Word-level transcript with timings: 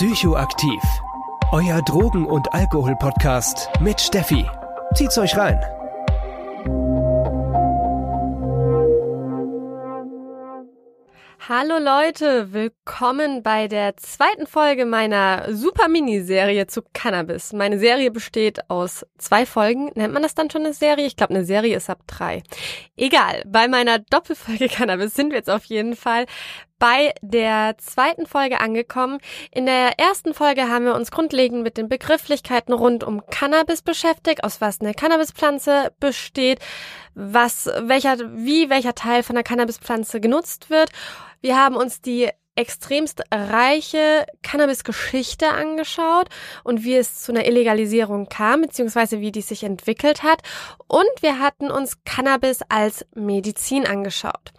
Psychoaktiv. 0.00 0.82
Euer 1.52 1.82
Drogen- 1.82 2.24
und 2.24 2.54
Alkohol-Podcast 2.54 3.68
mit 3.80 4.00
Steffi. 4.00 4.46
Zieht's 4.94 5.18
euch 5.18 5.36
rein. 5.36 5.60
Hallo 11.46 11.78
Leute, 11.78 12.54
willkommen 12.54 13.42
bei 13.42 13.68
der 13.68 13.98
zweiten 13.98 14.46
Folge 14.46 14.86
meiner 14.86 15.52
super 15.52 15.88
Miniserie 15.88 16.66
zu 16.66 16.80
Cannabis. 16.94 17.52
Meine 17.52 17.78
Serie 17.78 18.10
besteht 18.10 18.70
aus 18.70 19.04
zwei 19.18 19.44
Folgen. 19.44 19.90
Nennt 19.96 20.14
man 20.14 20.22
das 20.22 20.34
dann 20.34 20.48
schon 20.48 20.64
eine 20.64 20.72
Serie? 20.72 21.04
Ich 21.04 21.16
glaube, 21.16 21.34
eine 21.34 21.44
Serie 21.44 21.76
ist 21.76 21.90
ab 21.90 22.00
drei. 22.06 22.42
Egal, 22.96 23.42
bei 23.46 23.68
meiner 23.68 23.98
Doppelfolge 23.98 24.68
Cannabis 24.70 25.12
sind 25.12 25.28
wir 25.28 25.36
jetzt 25.36 25.50
auf 25.50 25.64
jeden 25.64 25.94
Fall 25.94 26.24
bei 26.80 27.14
der 27.20 27.76
zweiten 27.78 28.26
Folge 28.26 28.58
angekommen. 28.58 29.18
In 29.52 29.66
der 29.66 30.00
ersten 30.00 30.34
Folge 30.34 30.68
haben 30.68 30.86
wir 30.86 30.96
uns 30.96 31.12
grundlegend 31.12 31.62
mit 31.62 31.76
den 31.76 31.88
Begrifflichkeiten 31.88 32.72
rund 32.72 33.04
um 33.04 33.24
Cannabis 33.26 33.82
beschäftigt, 33.82 34.42
aus 34.42 34.60
was 34.60 34.80
eine 34.80 34.94
Cannabispflanze 34.94 35.92
besteht, 36.00 36.58
was, 37.14 37.66
welcher, 37.82 38.18
wie 38.34 38.70
welcher 38.70 38.96
Teil 38.96 39.22
von 39.22 39.36
der 39.36 39.44
Cannabispflanze 39.44 40.20
genutzt 40.20 40.70
wird. 40.70 40.90
Wir 41.40 41.56
haben 41.56 41.76
uns 41.76 42.00
die 42.00 42.30
extremst 42.56 43.22
reiche 43.32 44.26
Cannabis-Geschichte 44.42 45.48
angeschaut 45.48 46.28
und 46.64 46.82
wie 46.82 46.96
es 46.96 47.22
zu 47.22 47.32
einer 47.32 47.46
Illegalisierung 47.46 48.28
kam, 48.28 48.62
beziehungsweise 48.62 49.20
wie 49.20 49.32
die 49.32 49.42
sich 49.42 49.62
entwickelt 49.64 50.22
hat. 50.22 50.42
Und 50.88 51.08
wir 51.20 51.38
hatten 51.38 51.70
uns 51.70 52.02
Cannabis 52.04 52.60
als 52.68 53.06
Medizin 53.14 53.86
angeschaut. 53.86 54.52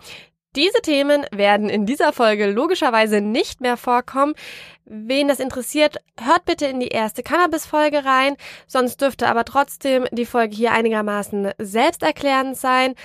Diese 0.58 0.82
Themen 0.82 1.26
werden 1.32 1.70
in 1.70 1.86
dieser 1.86 2.12
Folge 2.12 2.52
logischerweise 2.52 3.22
nicht 3.22 3.62
mehr 3.62 3.78
vorkommen. 3.78 4.36
Wen 4.84 5.30
das 5.30 5.40
interessiert, 5.40 5.98
hört 6.20 6.44
bitte 6.44 6.66
in 6.66 6.82
die 6.82 6.90
erste 6.90 7.24
Cannabis-Folge 7.24 8.04
rein, 8.04 8.36
sonst 8.68 9.00
dürfte 9.00 9.30
aber 9.30 9.46
trotzdem 9.46 10.08
die 10.12 10.26
Folge 10.26 10.54
hier 10.54 10.74
einigermaßen 10.74 11.52
selbsterklärend 11.58 12.58
sein. 12.58 12.96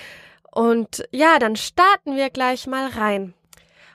Und 0.50 1.06
ja, 1.12 1.39
dann 1.39 1.55
starten 1.55 2.17
wir 2.17 2.30
gleich 2.30 2.67
mal 2.67 2.89
rein. 2.89 3.33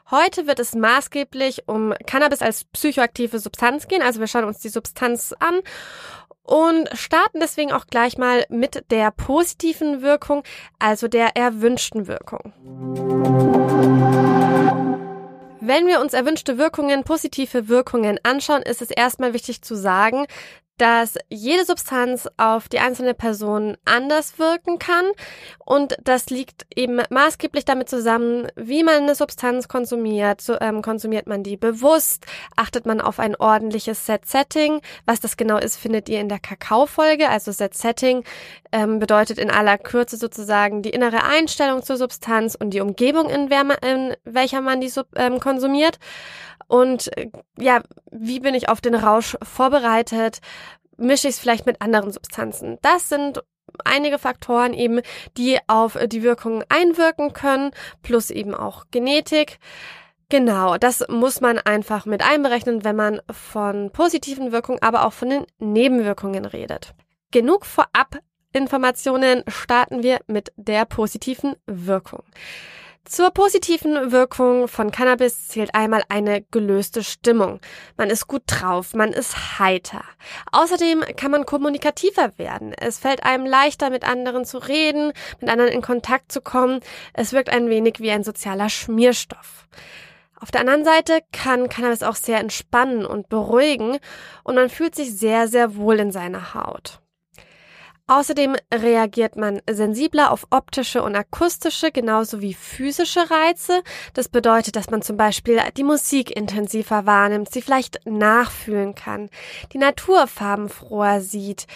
Heute 0.09 0.47
wird 0.47 0.59
es 0.59 0.75
maßgeblich 0.75 1.67
um 1.67 1.93
Cannabis 2.05 2.41
als 2.41 2.65
psychoaktive 2.65 3.39
Substanz 3.39 3.87
gehen. 3.87 4.01
Also 4.01 4.19
wir 4.19 4.27
schauen 4.27 4.43
uns 4.45 4.59
die 4.59 4.69
Substanz 4.69 5.33
an 5.39 5.59
und 6.43 6.89
starten 6.93 7.39
deswegen 7.39 7.71
auch 7.71 7.87
gleich 7.87 8.17
mal 8.17 8.45
mit 8.49 8.83
der 8.91 9.11
positiven 9.11 10.01
Wirkung, 10.01 10.43
also 10.79 11.07
der 11.07 11.35
erwünschten 11.35 12.07
Wirkung. 12.07 12.53
Wenn 15.63 15.85
wir 15.85 16.01
uns 16.01 16.13
erwünschte 16.13 16.57
Wirkungen, 16.57 17.03
positive 17.03 17.67
Wirkungen 17.67 18.19
anschauen, 18.23 18.63
ist 18.63 18.81
es 18.81 18.89
erstmal 18.89 19.33
wichtig 19.33 19.61
zu 19.61 19.75
sagen, 19.75 20.25
dass 20.77 21.15
jede 21.29 21.65
Substanz 21.65 22.27
auf 22.37 22.67
die 22.67 22.79
einzelne 22.79 23.13
Person 23.13 23.77
anders 23.85 24.39
wirken 24.39 24.79
kann 24.79 25.05
und 25.71 25.95
das 26.03 26.29
liegt 26.29 26.65
eben 26.75 27.01
maßgeblich 27.09 27.63
damit 27.63 27.87
zusammen, 27.87 28.47
wie 28.57 28.83
man 28.83 29.03
eine 29.03 29.15
Substanz 29.15 29.69
konsumiert. 29.69 30.41
So, 30.41 30.59
ähm, 30.59 30.81
konsumiert 30.81 31.27
man 31.27 31.43
die 31.43 31.55
bewusst? 31.55 32.25
Achtet 32.57 32.85
man 32.85 32.99
auf 32.99 33.19
ein 33.19 33.37
ordentliches 33.37 34.05
Set-Setting? 34.05 34.81
Was 35.05 35.21
das 35.21 35.37
genau 35.37 35.57
ist, 35.57 35.77
findet 35.77 36.09
ihr 36.09 36.19
in 36.19 36.27
der 36.27 36.39
Kakao-Folge. 36.39 37.29
Also 37.29 37.53
Set-Setting 37.53 38.25
ähm, 38.73 38.99
bedeutet 38.99 39.37
in 39.37 39.49
aller 39.49 39.77
Kürze 39.77 40.17
sozusagen 40.17 40.81
die 40.81 40.89
innere 40.89 41.23
Einstellung 41.23 41.83
zur 41.83 41.95
Substanz 41.95 42.55
und 42.55 42.71
die 42.71 42.81
Umgebung, 42.81 43.29
in, 43.29 43.47
man, 43.47 43.77
in 43.81 44.13
welcher 44.25 44.59
man 44.59 44.81
die 44.81 44.91
ähm, 45.15 45.39
konsumiert. 45.39 45.99
Und 46.71 47.15
äh, 47.17 47.29
ja, 47.59 47.83
wie 48.11 48.39
bin 48.39 48.55
ich 48.55 48.69
auf 48.69 48.79
den 48.79 48.95
Rausch 48.95 49.37
vorbereitet? 49.43 50.39
Mische 50.95 51.27
ich 51.27 51.35
es 51.35 51.39
vielleicht 51.39 51.65
mit 51.65 51.81
anderen 51.81 52.13
Substanzen? 52.13 52.77
Das 52.81 53.09
sind 53.09 53.43
einige 53.83 54.17
Faktoren 54.17 54.73
eben, 54.73 55.01
die 55.35 55.59
auf 55.67 55.97
die 56.05 56.23
Wirkung 56.23 56.63
einwirken 56.69 57.33
können, 57.33 57.71
plus 58.03 58.29
eben 58.29 58.55
auch 58.55 58.85
Genetik. 58.89 59.59
Genau, 60.29 60.77
das 60.77 61.03
muss 61.09 61.41
man 61.41 61.59
einfach 61.59 62.05
mit 62.05 62.25
einberechnen, 62.25 62.85
wenn 62.85 62.95
man 62.95 63.21
von 63.29 63.91
positiven 63.91 64.53
Wirkungen, 64.53 64.81
aber 64.81 65.05
auch 65.05 65.13
von 65.13 65.29
den 65.29 65.45
Nebenwirkungen 65.59 66.45
redet. 66.45 66.93
Genug 67.31 67.65
vorab 67.65 68.19
Informationen 68.53 69.43
starten 69.49 70.03
wir 70.03 70.21
mit 70.27 70.53
der 70.55 70.85
positiven 70.85 71.55
Wirkung. 71.65 72.23
Zur 73.03 73.31
positiven 73.31 74.11
Wirkung 74.11 74.67
von 74.67 74.91
Cannabis 74.91 75.47
zählt 75.47 75.73
einmal 75.73 76.03
eine 76.07 76.43
gelöste 76.51 77.03
Stimmung. 77.03 77.59
Man 77.97 78.11
ist 78.11 78.27
gut 78.27 78.43
drauf, 78.45 78.93
man 78.93 79.11
ist 79.11 79.59
heiter. 79.59 80.03
Außerdem 80.51 81.03
kann 81.17 81.31
man 81.31 81.45
kommunikativer 81.45 82.37
werden. 82.37 82.73
Es 82.73 82.99
fällt 82.99 83.23
einem 83.23 83.45
leichter, 83.45 83.89
mit 83.89 84.07
anderen 84.07 84.45
zu 84.45 84.59
reden, 84.59 85.13
mit 85.39 85.49
anderen 85.49 85.71
in 85.71 85.81
Kontakt 85.81 86.31
zu 86.31 86.41
kommen. 86.41 86.79
Es 87.13 87.33
wirkt 87.33 87.49
ein 87.49 87.69
wenig 87.69 87.95
wie 87.99 88.11
ein 88.11 88.23
sozialer 88.23 88.69
Schmierstoff. 88.69 89.67
Auf 90.39 90.51
der 90.51 90.61
anderen 90.61 90.85
Seite 90.85 91.21
kann 91.31 91.69
Cannabis 91.69 92.03
auch 92.03 92.15
sehr 92.15 92.39
entspannen 92.39 93.05
und 93.05 93.29
beruhigen 93.29 93.97
und 94.43 94.55
man 94.55 94.69
fühlt 94.69 94.95
sich 94.95 95.17
sehr, 95.17 95.47
sehr 95.47 95.75
wohl 95.75 95.99
in 95.99 96.11
seiner 96.11 96.53
Haut. 96.53 97.01
Außerdem 98.11 98.57
reagiert 98.73 99.37
man 99.37 99.61
sensibler 99.71 100.33
auf 100.33 100.45
optische 100.49 101.01
und 101.01 101.15
akustische 101.15 101.93
genauso 101.93 102.41
wie 102.41 102.53
physische 102.53 103.21
Reize. 103.31 103.83
Das 104.13 104.27
bedeutet, 104.27 104.75
dass 104.75 104.89
man 104.89 105.01
zum 105.01 105.15
Beispiel 105.15 105.61
die 105.77 105.85
Musik 105.85 106.29
intensiver 106.29 107.05
wahrnimmt, 107.05 107.49
sie 107.53 107.61
vielleicht 107.61 108.05
nachfühlen 108.05 108.95
kann, 108.95 109.29
die 109.71 109.77
Natur 109.77 110.27
farbenfroher 110.27 111.21
sieht, 111.21 111.67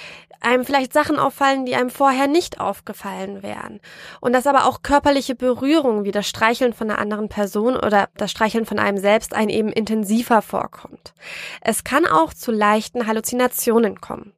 einem 0.41 0.65
vielleicht 0.65 0.91
Sachen 0.91 1.19
auffallen, 1.19 1.65
die 1.65 1.77
einem 1.77 1.89
vorher 1.89 2.27
nicht 2.27 2.59
aufgefallen 2.59 3.41
wären. 3.41 3.79
Und 4.19 4.33
dass 4.33 4.45
aber 4.45 4.65
auch 4.65 4.81
körperliche 4.81 5.35
Berührungen 5.35 6.03
wie 6.03 6.11
das 6.11 6.27
Streicheln 6.27 6.73
von 6.73 6.89
einer 6.89 6.99
anderen 6.99 7.29
Person 7.29 7.77
oder 7.77 8.09
das 8.17 8.31
Streicheln 8.31 8.65
von 8.65 8.77
einem 8.77 8.97
selbst 8.97 9.33
einen 9.33 9.49
eben 9.49 9.69
intensiver 9.69 10.41
vorkommt. 10.41 11.13
Es 11.61 11.85
kann 11.85 12.05
auch 12.05 12.33
zu 12.33 12.51
leichten 12.51 13.07
Halluzinationen 13.07 14.01
kommen. 14.01 14.33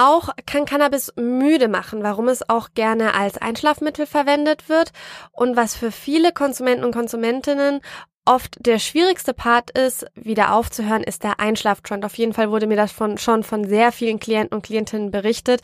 Auch 0.00 0.28
kann 0.46 0.64
Cannabis 0.64 1.12
müde 1.16 1.66
machen, 1.66 2.04
warum 2.04 2.28
es 2.28 2.48
auch 2.48 2.68
gerne 2.72 3.14
als 3.14 3.36
Einschlafmittel 3.36 4.06
verwendet 4.06 4.68
wird 4.68 4.92
und 5.32 5.56
was 5.56 5.74
für 5.74 5.90
viele 5.90 6.30
Konsumenten 6.30 6.84
und 6.84 6.92
Konsumentinnen 6.92 7.80
oft 8.24 8.64
der 8.64 8.78
schwierigste 8.78 9.34
Part 9.34 9.76
ist, 9.76 10.06
wieder 10.14 10.54
aufzuhören, 10.54 11.02
ist 11.02 11.24
der 11.24 11.40
Einschlaftrend. 11.40 12.04
Auf 12.04 12.16
jeden 12.16 12.32
Fall 12.32 12.52
wurde 12.52 12.68
mir 12.68 12.76
das 12.76 12.92
von, 12.92 13.18
schon 13.18 13.42
von 13.42 13.64
sehr 13.64 13.90
vielen 13.90 14.20
Klienten 14.20 14.54
und 14.54 14.62
Klientinnen 14.62 15.10
berichtet, 15.10 15.62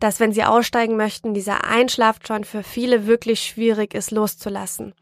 dass 0.00 0.18
wenn 0.18 0.32
sie 0.32 0.42
aussteigen 0.42 0.96
möchten, 0.96 1.32
dieser 1.32 1.62
Einschlaftrend 1.62 2.44
für 2.44 2.64
viele 2.64 3.06
wirklich 3.06 3.40
schwierig 3.42 3.94
ist 3.94 4.10
loszulassen. 4.10 4.94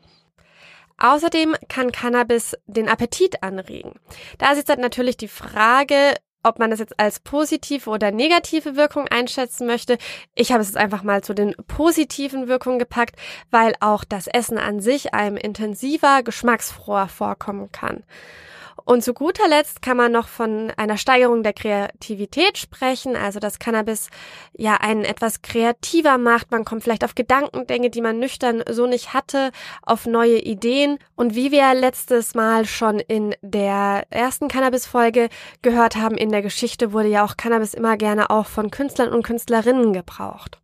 Außerdem 0.99 1.57
kann 1.71 1.91
Cannabis 1.91 2.55
den 2.67 2.91
Appetit 2.91 3.43
anregen. 3.43 3.95
Da 4.37 4.53
ist 4.53 4.69
jetzt 4.69 4.79
natürlich 4.79 5.17
die 5.17 5.29
Frage, 5.29 6.17
ob 6.45 6.59
man 6.59 6.71
das 6.71 6.79
jetzt 6.79 6.99
als 7.01 7.19
positive 7.21 7.91
oder 7.91 8.13
negative 8.13 8.77
Wirkung 8.77 9.09
einschätzen 9.09 9.67
möchte. 9.67 9.99
Ich 10.35 10.53
habe 10.53 10.63
es 10.63 10.69
jetzt 10.69 10.77
einfach 10.77 11.03
mal 11.03 11.25
zu 11.25 11.35
den 11.35 11.55
positiven 11.67 12.47
Wirkungen 12.47 12.79
gepackt, 12.79 13.17
weil 13.51 13.75
auch 13.81 14.05
das 14.05 14.27
Essen 14.27 14.59
an 14.59 14.81
sich 14.81 15.15
einem 15.15 15.37
intensiver, 15.37 16.23
geschmacksfroher 16.23 17.09
vorkommen 17.09 17.73
kann. 17.73 18.05
Und 18.85 19.03
zu 19.03 19.15
guter 19.15 19.49
Letzt 19.49 19.83
kann 19.83 19.97
man 19.97 20.13
noch 20.13 20.29
von 20.29 20.71
einer 20.77 20.97
Steigerung 20.97 21.43
der 21.43 21.53
Kreativität 21.53 22.59
sprechen, 22.59 23.17
also 23.17 23.41
dass 23.41 23.59
Cannabis 23.59 24.11
ja 24.53 24.75
einen 24.75 25.05
etwas 25.05 25.43
kreativer 25.43 26.19
macht. 26.19 26.51
Man 26.51 26.65
kommt 26.65 26.83
vielleicht 26.83 27.05
auf 27.05 27.15
Gedankengänge, 27.15 27.91
die 27.91 28.01
man 28.01 28.19
nüchtern 28.19 28.63
so 28.69 28.87
nicht 28.87 29.15
hatte, 29.15 29.53
auf 29.83 30.07
neue 30.07 30.39
Ideen. 30.39 30.99
Und 31.17 31.35
wie 31.35 31.51
wir 31.51 31.73
letztes 31.75 32.35
Mal 32.35 32.67
schon 32.67 33.01
in 33.01 33.35
der 33.43 34.05
ersten 34.11 34.49
Cannabis-Folge 34.49 35.29
gehört 35.63 35.97
haben, 35.97 36.17
in 36.17 36.31
der 36.31 36.43
Geschichte 36.43 36.93
wurde 36.93 37.09
ja 37.09 37.25
auch 37.25 37.37
Cannabis 37.37 37.75
immer 37.75 37.97
gerne 37.97 38.31
auch 38.31 38.47
von 38.47 38.71
Künstlern 38.71 39.13
und 39.13 39.23
Künstlerinnen 39.23 39.93
gebraucht. 39.93 40.59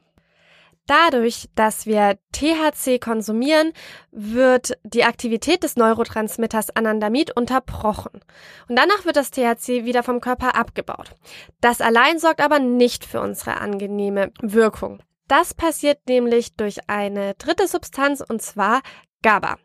Dadurch, 0.90 1.48
dass 1.54 1.86
wir 1.86 2.18
THC 2.32 3.00
konsumieren, 3.00 3.72
wird 4.10 4.76
die 4.82 5.04
Aktivität 5.04 5.62
des 5.62 5.76
Neurotransmitters 5.76 6.74
Anandamid 6.74 7.30
unterbrochen. 7.36 8.20
Und 8.68 8.76
danach 8.76 9.04
wird 9.04 9.14
das 9.14 9.30
THC 9.30 9.84
wieder 9.84 10.02
vom 10.02 10.20
Körper 10.20 10.56
abgebaut. 10.56 11.14
Das 11.60 11.80
allein 11.80 12.18
sorgt 12.18 12.40
aber 12.40 12.58
nicht 12.58 13.04
für 13.04 13.20
unsere 13.20 13.60
angenehme 13.60 14.32
Wirkung. 14.40 15.00
Das 15.30 15.54
passiert 15.54 16.08
nämlich 16.08 16.56
durch 16.56 16.88
eine 16.88 17.34
dritte 17.34 17.68
Substanz 17.68 18.20
und 18.20 18.42
zwar 18.42 18.80
GABA. 19.22 19.58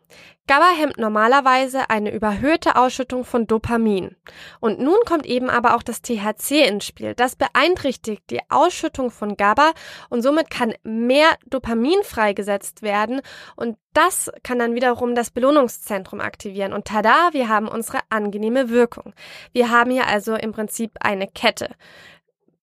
GABA 0.46 0.70
hemmt 0.78 0.96
normalerweise 0.96 1.90
eine 1.90 2.14
überhöhte 2.14 2.76
Ausschüttung 2.76 3.24
von 3.24 3.48
Dopamin. 3.48 4.14
Und 4.60 4.78
nun 4.78 4.98
kommt 5.06 5.26
eben 5.26 5.50
aber 5.50 5.74
auch 5.74 5.82
das 5.82 6.02
THC 6.02 6.68
ins 6.68 6.86
Spiel. 6.86 7.14
Das 7.16 7.34
beeinträchtigt 7.34 8.30
die 8.30 8.48
Ausschüttung 8.48 9.10
von 9.10 9.36
GABA 9.36 9.72
und 10.08 10.22
somit 10.22 10.50
kann 10.50 10.72
mehr 10.84 11.30
Dopamin 11.46 12.04
freigesetzt 12.04 12.82
werden 12.82 13.20
und 13.56 13.76
das 13.92 14.30
kann 14.44 14.60
dann 14.60 14.76
wiederum 14.76 15.16
das 15.16 15.32
Belohnungszentrum 15.32 16.20
aktivieren. 16.20 16.74
Und 16.74 16.84
tada, 16.84 17.30
wir 17.32 17.48
haben 17.48 17.66
unsere 17.66 17.98
angenehme 18.08 18.68
Wirkung. 18.68 19.14
Wir 19.52 19.70
haben 19.70 19.90
hier 19.90 20.06
also 20.06 20.36
im 20.36 20.52
Prinzip 20.52 20.92
eine 21.00 21.26
Kette. 21.26 21.70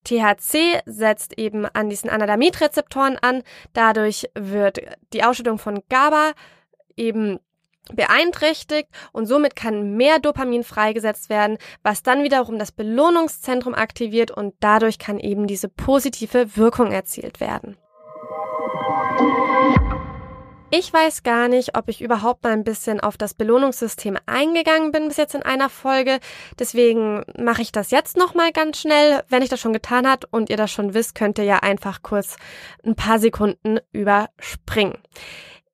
THC 0.04 0.82
setzt 0.86 1.38
eben 1.38 1.66
an 1.66 1.90
diesen 1.90 2.10
Anadamid-Rezeptoren 2.10 3.18
an. 3.22 3.44
Dadurch 3.74 4.30
wird 4.36 4.80
die 5.14 5.24
Ausschüttung 5.24 5.58
von 5.58 5.82
GABA 5.90 6.34
eben 6.96 7.40
beeinträchtigt 7.92 8.90
und 9.12 9.26
somit 9.26 9.56
kann 9.56 9.96
mehr 9.98 10.20
Dopamin 10.20 10.64
freigesetzt 10.64 11.30
werden, 11.30 11.58
was 11.84 12.04
dann 12.04 12.24
wiederum 12.24 12.58
das 12.58 12.72
Belohnungszentrum 12.72 13.74
aktiviert 13.74 14.32
und 14.32 14.56
dadurch 14.62 15.00
kann 15.00 15.20
eben 15.20 15.48
diese 15.48 15.68
positive 15.68 16.56
Wirkung 16.56 16.92
erzielt 16.92 17.40
werden. 17.40 17.78
Ich 20.76 20.92
weiß 20.92 21.22
gar 21.22 21.50
nicht, 21.50 21.78
ob 21.78 21.88
ich 21.88 22.02
überhaupt 22.02 22.44
mal 22.44 22.54
ein 22.54 22.64
bisschen 22.64 23.00
auf 23.00 23.16
das 23.16 23.36
Belohnungssystem 23.36 24.18
eingegangen 24.26 24.92
bin 24.92 25.08
bis 25.08 25.18
jetzt 25.18 25.36
in 25.36 25.44
einer 25.44 25.70
Folge. 25.70 26.20
Deswegen 26.58 27.24
mache 27.38 27.62
ich 27.62 27.72
das 27.72 27.92
jetzt 27.92 28.18
nochmal 28.18 28.52
ganz 28.52 28.80
schnell. 28.80 29.22
Wenn 29.30 29.44
ich 29.44 29.50
das 29.50 29.60
schon 29.60 29.74
getan 29.74 30.10
hat 30.10 30.26
und 30.26 30.50
ihr 30.50 30.58
das 30.58 30.72
schon 30.72 30.96
wisst, 30.96 31.14
könnt 31.14 31.38
ihr 31.38 31.44
ja 31.44 31.60
einfach 31.60 32.02
kurz 32.02 32.38
ein 32.84 32.96
paar 32.96 33.20
Sekunden 33.20 33.82
überspringen. 33.92 34.98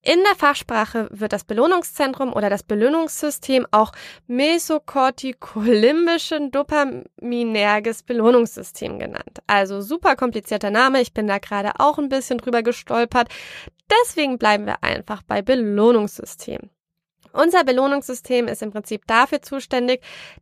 In 0.09 0.23
der 0.23 0.35
Fachsprache 0.35 1.07
wird 1.11 1.33
das 1.33 1.44
Belohnungszentrum 1.44 2.31
oder 2.33 2.50
das 2.50 2.63
Belohnungssystem 2.63 3.67
auch 3.69 3.91
mesokortikolimbischen 4.25 6.50
dopaminerges 6.50 8.01
Belohnungssystem 8.01 8.97
genannt. 8.97 9.44
Also 9.45 9.81
super 9.81 10.15
komplizierter 10.15 10.71
Name. 10.71 11.01
Ich 11.01 11.13
bin 11.13 11.27
da 11.27 11.38
gerade 11.38 11.73
auch 11.77 12.00
ein 12.00 12.09
bisschen 12.09 12.39
drüber 12.39 12.63
gestolpert. 12.63 13.29
Deswegen 14.01 14.39
bleiben 14.39 14.65
wir 14.65 14.83
einfach 14.83 15.21
bei 15.21 15.44
Belohnungssystem. 15.44 16.71
Unser 17.31 17.64
Belohnungssystem 17.64 18.48
ist 18.48 18.62
im 18.62 18.72
Prinzip 18.72 19.06
dafür 19.08 19.42
zuständig, 19.42 20.02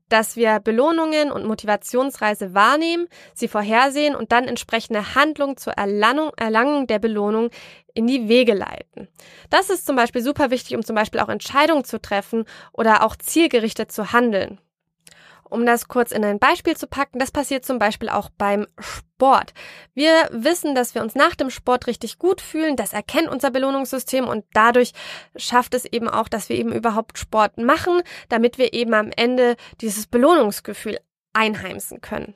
dass 0.10 0.36
wir 0.36 0.60
Belohnungen 0.60 1.32
und 1.32 1.46
Motivationsreise 1.46 2.54
wahrnehmen, 2.54 3.08
sie 3.34 3.48
vorhersehen 3.48 4.16
und 4.16 4.32
dann 4.32 4.46
entsprechende 4.46 5.16
Handlungen 5.16 5.58
zur 5.58 5.74
Erlangung, 5.74 6.32
Erlangung 6.38 6.88
der 6.88 7.00
Belohnung 7.00 7.50
in 7.94 8.08
die 8.08 8.30
Wege 8.30 8.54
leiten. 8.54 9.08
Das 9.50 9.70
ist 9.70 9.86
zum 9.86 9.96
Beispiel 9.96 10.22
super 10.22 10.52
wichtig, 10.52 10.76
um 10.76 10.84
zum 10.84 10.96
Beispiel 10.96 11.20
auch 11.20 11.30
Entscheidungen 11.30 11.84
zu 11.84 12.00
treffen 12.00 12.46
oder 12.72 13.04
auch 13.04 13.16
zielgerichtet 13.16 13.92
zu 13.92 14.14
handeln. 14.14 14.60
Um 15.50 15.66
das 15.66 15.88
kurz 15.88 16.12
in 16.12 16.24
ein 16.26 16.40
Beispiel 16.40 16.76
zu 16.76 16.88
packen, 16.88 17.20
das 17.20 17.32
passiert 17.32 17.66
zum 17.66 17.80
Beispiel 17.80 18.10
auch 18.10 18.30
beim 18.38 18.68
Sport. 18.80 19.54
Wir 19.94 20.30
wissen, 20.32 20.76
dass 20.76 20.94
wir 20.94 21.02
uns 21.02 21.16
nach 21.16 21.36
dem 21.36 21.50
Sport 21.50 21.88
richtig 21.88 22.20
gut 22.20 22.42
fühlen, 22.42 22.76
das 22.76 22.94
erkennt 22.94 23.30
unser 23.30 23.52
Belohnungssystem 23.52 24.28
und 24.28 24.46
dadurch 24.54 24.94
schafft 25.36 25.74
es 25.74 25.86
eben 25.86 26.10
auch, 26.10 26.28
dass 26.28 26.50
wir 26.50 26.58
eben 26.58 26.72
überhaupt 26.72 27.18
Sport 27.18 27.58
machen, 27.58 28.02
damit 28.30 28.58
wir 28.58 28.74
eben 28.74 28.94
am 28.94 29.12
Ende 29.16 29.56
dieses 29.82 30.08
Belohnungsgefühl 30.08 31.00
einheimsen 31.34 32.02
können. 32.02 32.36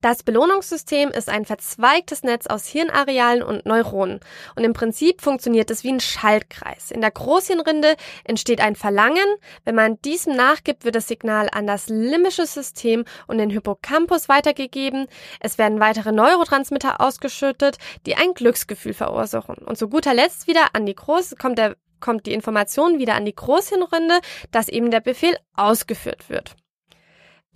Das 0.00 0.22
Belohnungssystem 0.22 1.10
ist 1.10 1.28
ein 1.28 1.44
verzweigtes 1.44 2.22
Netz 2.22 2.46
aus 2.46 2.66
Hirnarealen 2.66 3.42
und 3.42 3.66
Neuronen 3.66 4.20
und 4.54 4.64
im 4.64 4.72
Prinzip 4.72 5.20
funktioniert 5.20 5.70
es 5.70 5.82
wie 5.82 5.92
ein 5.92 6.00
Schaltkreis. 6.00 6.90
In 6.90 7.00
der 7.00 7.10
Großhirnrinde 7.10 7.96
entsteht 8.24 8.60
ein 8.60 8.76
Verlangen. 8.76 9.26
Wenn 9.64 9.74
man 9.74 10.00
diesem 10.02 10.36
nachgibt, 10.36 10.84
wird 10.84 10.94
das 10.94 11.08
Signal 11.08 11.48
an 11.52 11.66
das 11.66 11.88
limbische 11.88 12.46
System 12.46 13.04
und 13.26 13.38
den 13.38 13.50
Hippocampus 13.50 14.28
weitergegeben. 14.28 15.06
Es 15.40 15.58
werden 15.58 15.80
weitere 15.80 16.12
Neurotransmitter 16.12 17.00
ausgeschüttet, 17.00 17.78
die 18.06 18.14
ein 18.14 18.34
Glücksgefühl 18.34 18.94
verursachen. 18.94 19.56
Und 19.56 19.78
zu 19.78 19.88
guter 19.88 20.14
Letzt 20.14 20.46
wieder 20.46 20.74
an 20.74 20.86
die 20.86 20.94
Groß 20.94 21.34
kommt 21.38 21.58
der 21.58 21.76
kommt 22.00 22.26
die 22.26 22.32
Information 22.32 23.00
wieder 23.00 23.16
an 23.16 23.24
die 23.24 23.34
Großhirnrinde, 23.34 24.20
dass 24.52 24.68
eben 24.68 24.92
der 24.92 25.00
Befehl 25.00 25.36
ausgeführt 25.56 26.28
wird. 26.28 26.54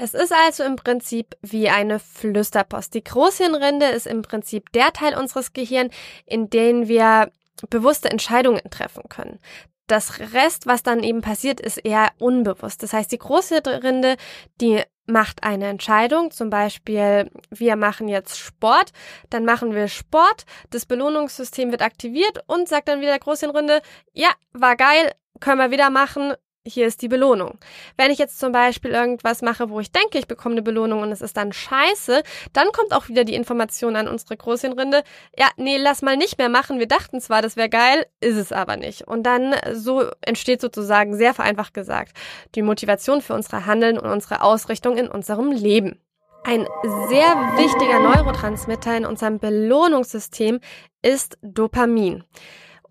Es 0.02 0.14
ist 0.14 0.32
also 0.32 0.64
im 0.64 0.74
Prinzip 0.74 1.36
wie 1.42 1.68
eine 1.68 2.00
Flüsterpost. 2.00 2.92
Die 2.92 3.04
Großhirnrinde 3.04 3.86
ist 3.86 4.08
im 4.08 4.22
Prinzip 4.22 4.72
der 4.72 4.92
Teil 4.92 5.16
unseres 5.16 5.52
Gehirns, 5.52 5.94
in 6.26 6.50
dem 6.50 6.88
wir 6.88 7.30
bewusste 7.70 8.10
Entscheidungen 8.10 8.68
treffen 8.68 9.04
können. 9.08 9.38
Das 9.86 10.18
Rest, 10.18 10.66
was 10.66 10.82
dann 10.82 11.04
eben 11.04 11.20
passiert, 11.20 11.60
ist 11.60 11.76
eher 11.76 12.10
unbewusst. 12.18 12.82
Das 12.82 12.92
heißt, 12.92 13.12
die 13.12 13.18
Großhirnrinde, 13.18 14.16
die 14.60 14.82
macht 15.06 15.44
eine 15.44 15.68
Entscheidung, 15.68 16.32
zum 16.32 16.50
Beispiel, 16.50 17.30
wir 17.50 17.76
machen 17.76 18.08
jetzt 18.08 18.40
Sport, 18.40 18.90
dann 19.30 19.44
machen 19.44 19.72
wir 19.72 19.86
Sport, 19.86 20.46
das 20.70 20.84
Belohnungssystem 20.84 21.70
wird 21.70 21.82
aktiviert 21.82 22.42
und 22.48 22.68
sagt 22.68 22.88
dann 22.88 23.00
wieder 23.00 23.12
der 23.12 23.20
Großhirnrinde, 23.20 23.80
ja, 24.12 24.30
war 24.52 24.74
geil, 24.74 25.12
können 25.38 25.60
wir 25.60 25.70
wieder 25.70 25.90
machen, 25.90 26.34
hier 26.66 26.86
ist 26.86 27.02
die 27.02 27.08
Belohnung. 27.08 27.58
Wenn 27.96 28.10
ich 28.10 28.18
jetzt 28.18 28.38
zum 28.38 28.52
Beispiel 28.52 28.92
irgendwas 28.92 29.42
mache, 29.42 29.70
wo 29.70 29.80
ich 29.80 29.90
denke, 29.90 30.18
ich 30.18 30.26
bekomme 30.26 30.54
eine 30.54 30.62
Belohnung 30.62 31.02
und 31.02 31.10
es 31.10 31.20
ist 31.20 31.36
dann 31.36 31.52
scheiße, 31.52 32.22
dann 32.52 32.70
kommt 32.72 32.92
auch 32.92 33.08
wieder 33.08 33.24
die 33.24 33.34
Information 33.34 33.96
an 33.96 34.08
unsere 34.08 34.36
Großhirnrinde, 34.36 35.02
ja, 35.36 35.48
nee, 35.56 35.76
lass 35.76 36.02
mal 36.02 36.16
nicht 36.16 36.38
mehr 36.38 36.48
machen. 36.48 36.78
Wir 36.78 36.88
dachten 36.88 37.20
zwar, 37.20 37.42
das 37.42 37.56
wäre 37.56 37.68
geil, 37.68 38.06
ist 38.20 38.36
es 38.36 38.52
aber 38.52 38.76
nicht. 38.76 39.06
Und 39.08 39.24
dann 39.24 39.54
so 39.72 40.04
entsteht 40.20 40.60
sozusagen, 40.60 41.16
sehr 41.16 41.34
vereinfacht 41.34 41.74
gesagt, 41.74 42.16
die 42.54 42.62
Motivation 42.62 43.22
für 43.22 43.34
unsere 43.34 43.66
Handeln 43.66 43.98
und 43.98 44.08
unsere 44.08 44.42
Ausrichtung 44.42 44.96
in 44.96 45.08
unserem 45.08 45.50
Leben. 45.50 45.98
Ein 46.44 46.66
sehr 47.08 47.36
wichtiger 47.56 48.00
Neurotransmitter 48.00 48.96
in 48.96 49.06
unserem 49.06 49.38
Belohnungssystem 49.38 50.58
ist 51.00 51.38
Dopamin. 51.40 52.24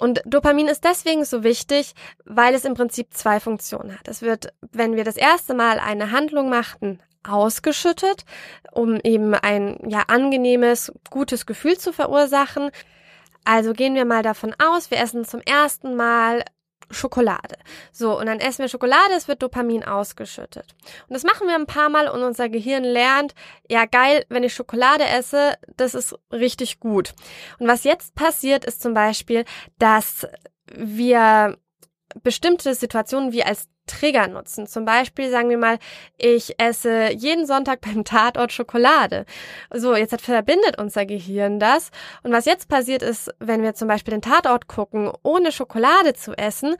Und 0.01 0.23
Dopamin 0.25 0.67
ist 0.67 0.83
deswegen 0.83 1.23
so 1.25 1.43
wichtig, 1.43 1.93
weil 2.25 2.55
es 2.55 2.65
im 2.65 2.73
Prinzip 2.73 3.13
zwei 3.13 3.39
Funktionen 3.39 3.93
hat. 3.93 4.07
Es 4.07 4.23
wird, 4.23 4.51
wenn 4.71 4.95
wir 4.95 5.03
das 5.03 5.15
erste 5.15 5.53
Mal 5.53 5.77
eine 5.77 6.09
Handlung 6.09 6.49
machten, 6.49 6.99
ausgeschüttet, 7.21 8.25
um 8.71 8.99
eben 9.03 9.35
ein 9.35 9.77
ja 9.87 10.05
angenehmes, 10.07 10.91
gutes 11.11 11.45
Gefühl 11.45 11.77
zu 11.77 11.93
verursachen. 11.93 12.71
Also 13.45 13.73
gehen 13.73 13.93
wir 13.93 14.05
mal 14.05 14.23
davon 14.23 14.55
aus, 14.57 14.89
wir 14.89 14.97
essen 14.97 15.23
zum 15.23 15.41
ersten 15.41 15.95
Mal 15.95 16.45
Schokolade. 16.91 17.55
So, 17.91 18.17
und 18.19 18.25
dann 18.27 18.39
essen 18.39 18.59
wir 18.59 18.69
Schokolade, 18.69 19.13
es 19.15 19.27
wird 19.27 19.41
Dopamin 19.41 19.83
ausgeschüttet. 19.83 20.75
Und 21.07 21.13
das 21.13 21.23
machen 21.23 21.47
wir 21.47 21.55
ein 21.55 21.65
paar 21.65 21.89
Mal 21.89 22.07
und 22.07 22.23
unser 22.23 22.49
Gehirn 22.49 22.83
lernt, 22.83 23.33
ja 23.69 23.85
geil, 23.85 24.25
wenn 24.29 24.43
ich 24.43 24.53
Schokolade 24.53 25.05
esse, 25.05 25.53
das 25.77 25.95
ist 25.95 26.15
richtig 26.31 26.79
gut. 26.79 27.13
Und 27.59 27.67
was 27.67 27.83
jetzt 27.83 28.15
passiert, 28.15 28.65
ist 28.65 28.81
zum 28.81 28.93
Beispiel, 28.93 29.45
dass 29.77 30.27
wir 30.73 31.57
bestimmte 32.23 32.73
Situationen 32.73 33.31
wie 33.31 33.43
als 33.43 33.67
Trigger 33.87 34.27
nutzen. 34.27 34.67
Zum 34.67 34.85
Beispiel 34.85 35.29
sagen 35.29 35.49
wir 35.49 35.57
mal, 35.57 35.77
ich 36.17 36.59
esse 36.59 37.11
jeden 37.11 37.45
Sonntag 37.45 37.81
beim 37.85 38.03
Tatort 38.03 38.51
Schokolade. 38.51 39.25
So, 39.73 39.95
jetzt 39.95 40.19
verbindet 40.21 40.77
unser 40.77 41.05
Gehirn 41.05 41.59
das. 41.59 41.91
Und 42.23 42.31
was 42.31 42.45
jetzt 42.45 42.69
passiert 42.69 43.01
ist, 43.01 43.31
wenn 43.39 43.63
wir 43.63 43.73
zum 43.73 43.87
Beispiel 43.87 44.13
den 44.13 44.21
Tatort 44.21 44.67
gucken, 44.67 45.11
ohne 45.23 45.51
Schokolade 45.51 46.13
zu 46.13 46.33
essen, 46.33 46.75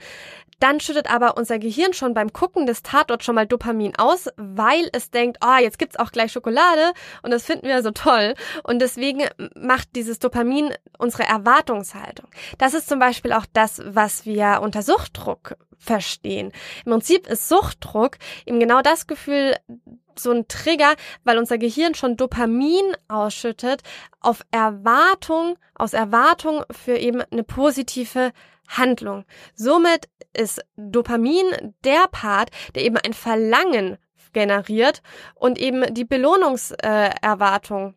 dann 0.62 0.78
schüttet 0.78 1.10
aber 1.10 1.36
unser 1.36 1.58
Gehirn 1.58 1.92
schon 1.92 2.14
beim 2.14 2.32
Gucken 2.32 2.66
des 2.66 2.82
Tatorts 2.82 3.24
schon 3.24 3.34
mal 3.34 3.46
Dopamin 3.46 3.94
aus, 3.96 4.28
weil 4.36 4.88
es 4.92 5.10
denkt, 5.10 5.38
oh, 5.44 5.60
jetzt 5.60 5.78
gibt's 5.78 5.98
auch 5.98 6.12
gleich 6.12 6.32
Schokolade 6.32 6.92
und 7.22 7.32
das 7.32 7.44
finden 7.44 7.66
wir 7.66 7.82
so 7.82 7.90
toll. 7.90 8.34
Und 8.62 8.80
deswegen 8.80 9.24
macht 9.56 9.88
dieses 9.96 10.20
Dopamin 10.20 10.72
unsere 10.98 11.24
Erwartungshaltung. 11.24 12.28
Das 12.58 12.74
ist 12.74 12.88
zum 12.88 13.00
Beispiel 13.00 13.32
auch 13.32 13.46
das, 13.52 13.82
was 13.84 14.24
wir 14.24 14.60
unter 14.62 14.82
Suchtdruck 14.82 15.56
verstehen. 15.78 16.52
Im 16.84 16.92
Prinzip 16.92 17.26
ist 17.26 17.48
Suchtdruck 17.48 18.18
eben 18.46 18.60
genau 18.60 18.82
das 18.82 19.08
Gefühl, 19.08 19.56
so 20.14 20.30
ein 20.30 20.46
Trigger, 20.46 20.94
weil 21.24 21.38
unser 21.38 21.58
Gehirn 21.58 21.94
schon 21.94 22.16
Dopamin 22.16 22.84
ausschüttet 23.08 23.82
auf 24.20 24.42
Erwartung, 24.50 25.58
aus 25.74 25.92
Erwartung 25.92 26.64
für 26.70 26.96
eben 26.98 27.22
eine 27.22 27.42
positive 27.42 28.32
Handlung. 28.68 29.24
Somit 29.54 30.08
ist 30.32 30.64
Dopamin 30.76 31.74
der 31.84 32.06
Part, 32.10 32.50
der 32.74 32.84
eben 32.84 32.96
ein 32.96 33.12
Verlangen 33.12 33.98
generiert 34.32 35.02
und 35.34 35.58
eben 35.58 35.92
die 35.94 36.04
Belohnungserwartung 36.04 37.94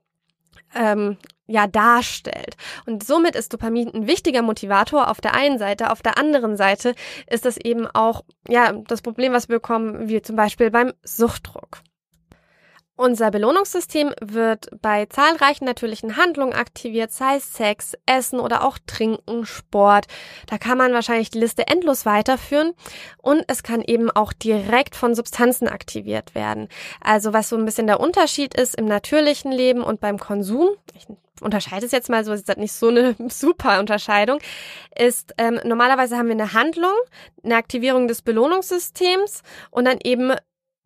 äh, 0.74 0.92
ähm, 0.92 1.18
ja 1.48 1.68
darstellt. 1.68 2.58
Und 2.86 3.04
somit 3.04 3.36
ist 3.36 3.54
Dopamin 3.54 3.94
ein 3.94 4.08
wichtiger 4.08 4.42
Motivator 4.42 5.10
auf 5.10 5.22
der 5.22 5.34
einen 5.34 5.60
Seite. 5.60 5.92
Auf 5.92 6.02
der 6.02 6.18
anderen 6.18 6.58
Seite 6.58 6.96
ist 7.30 7.46
das 7.46 7.58
eben 7.58 7.88
auch 7.88 8.24
ja 8.48 8.74
das 8.88 9.02
Problem, 9.02 9.34
was 9.34 9.48
wir 9.48 9.58
bekommen, 9.58 10.10
wie 10.10 10.22
zum 10.22 10.36
Beispiel 10.36 10.72
beim 10.72 10.94
Suchtdruck. 11.04 11.82
Unser 12.98 13.30
Belohnungssystem 13.30 14.14
wird 14.22 14.70
bei 14.82 15.06
zahlreichen 15.08 15.66
natürlichen 15.66 16.16
Handlungen 16.16 16.54
aktiviert, 16.54 17.12
sei 17.12 17.36
es 17.36 17.54
Sex, 17.54 17.94
Essen 18.06 18.40
oder 18.40 18.64
auch 18.64 18.78
Trinken, 18.88 19.46
Sport. 19.46 20.06
Da 20.48 20.58
kann 20.58 20.78
man 20.78 20.94
wahrscheinlich 20.94 21.30
die 21.30 21.40
Liste 21.40 21.68
endlos 21.68 22.06
weiterführen 22.06 22.72
und 23.22 23.44
es 23.48 23.64
kann 23.64 23.82
eben 23.82 24.10
auch 24.12 24.32
direkt 24.32 24.96
von 24.96 25.14
Substanzen 25.14 25.68
aktiviert 25.68 26.36
werden. 26.36 26.70
Also 27.02 27.34
was 27.34 27.50
so 27.50 27.58
ein 27.58 27.66
bisschen 27.66 27.88
der 27.88 28.00
Unterschied 28.00 28.54
ist 28.54 28.76
im 28.76 28.86
natürlichen 28.86 29.52
Leben 29.52 29.84
und 29.84 30.00
beim 30.00 30.18
Konsum, 30.18 30.70
ich 30.94 31.06
unterscheide 31.42 31.86
es 31.86 31.92
jetzt 31.92 32.10
mal 32.10 32.24
so, 32.24 32.32
es 32.32 32.44
ist 32.44 32.58
nicht 32.58 32.72
so 32.72 32.88
eine 32.88 33.14
super 33.30 33.82
Unterscheidung, 33.82 34.40
ist 34.98 35.34
ähm, 35.38 35.60
normalerweise 35.66 36.18
haben 36.18 36.28
wir 36.28 36.32
eine 36.32 36.54
Handlung, 36.54 36.96
eine 37.44 37.58
Aktivierung 37.58 38.08
des 38.08 38.22
Belohnungssystems 38.22 39.42
und 39.70 39.84
dann 39.84 40.00
eben 40.02 40.32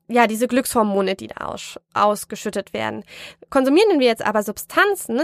ja, 0.10 0.28
diese 0.28 0.48
Glückshormone, 0.48 1.16
die 1.16 1.28
da 1.28 1.46
aus, 1.46 1.80
ausgeschüttet 1.94 2.74
werden. 2.74 3.04
Konsumieren 3.50 4.00
wir 4.00 4.08
jetzt 4.08 4.26
aber 4.26 4.44
Substanzen, 4.44 5.22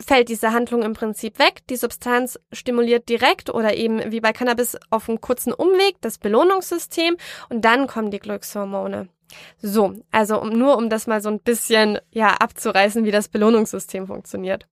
fällt 0.00 0.28
diese 0.28 0.52
Handlung 0.52 0.82
im 0.82 0.94
Prinzip 0.94 1.38
weg. 1.38 1.62
Die 1.70 1.76
Substanz 1.76 2.38
stimuliert 2.52 3.08
direkt 3.08 3.50
oder 3.50 3.76
eben 3.76 4.10
wie 4.10 4.20
bei 4.20 4.32
Cannabis 4.32 4.76
auf 4.90 5.08
einem 5.08 5.20
kurzen 5.20 5.52
Umweg 5.52 5.96
das 6.00 6.18
Belohnungssystem 6.18 7.16
und 7.48 7.64
dann 7.64 7.86
kommen 7.86 8.10
die 8.10 8.18
Glückshormone. 8.18 9.08
So, 9.60 9.94
also 10.10 10.40
um, 10.40 10.50
nur 10.50 10.76
um 10.76 10.90
das 10.90 11.06
mal 11.06 11.22
so 11.22 11.30
ein 11.30 11.40
bisschen 11.40 11.98
ja 12.10 12.34
abzureißen, 12.34 13.04
wie 13.04 13.10
das 13.10 13.28
Belohnungssystem 13.28 14.06
funktioniert. 14.06 14.66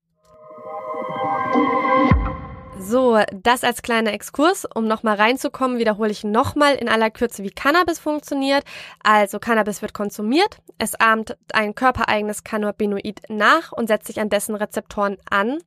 So, 2.82 3.20
das 3.32 3.62
als 3.62 3.82
kleiner 3.82 4.12
Exkurs. 4.14 4.66
Um 4.74 4.88
nochmal 4.88 5.16
reinzukommen, 5.16 5.78
wiederhole 5.78 6.10
ich 6.10 6.24
nochmal 6.24 6.74
in 6.74 6.88
aller 6.88 7.10
Kürze, 7.10 7.44
wie 7.44 7.50
Cannabis 7.50 7.98
funktioniert. 7.98 8.64
Also 9.04 9.38
Cannabis 9.38 9.82
wird 9.82 9.92
konsumiert, 9.92 10.58
es 10.78 10.94
ahmt 10.94 11.36
ein 11.52 11.74
körpereigenes 11.74 12.42
Cannabinoid 12.42 13.22
nach 13.28 13.72
und 13.72 13.88
setzt 13.88 14.06
sich 14.06 14.18
an 14.18 14.30
dessen 14.30 14.54
Rezeptoren 14.54 15.18
an. 15.28 15.58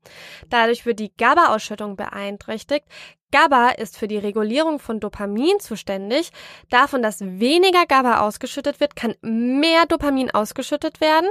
Dadurch 0.50 0.86
wird 0.86 1.00
die 1.00 1.16
GABA-Ausschüttung 1.16 1.96
beeinträchtigt. 1.96 2.88
GABA 3.34 3.70
ist 3.70 3.98
für 3.98 4.08
die 4.08 4.20
Regulierung 4.20 4.78
von 4.78 5.00
Dopamin 5.00 5.60
zuständig. 5.60 6.32
Davon, 6.70 7.02
dass 7.02 7.20
weniger 7.20 7.88
GABA 7.88 8.22
ausgeschüttet 8.22 8.80
wird, 8.80 8.96
kann 8.96 9.16
mehr 9.22 9.88
Dopamin 9.88 10.30
ausgeschüttet 10.30 11.02
werden. 11.02 11.30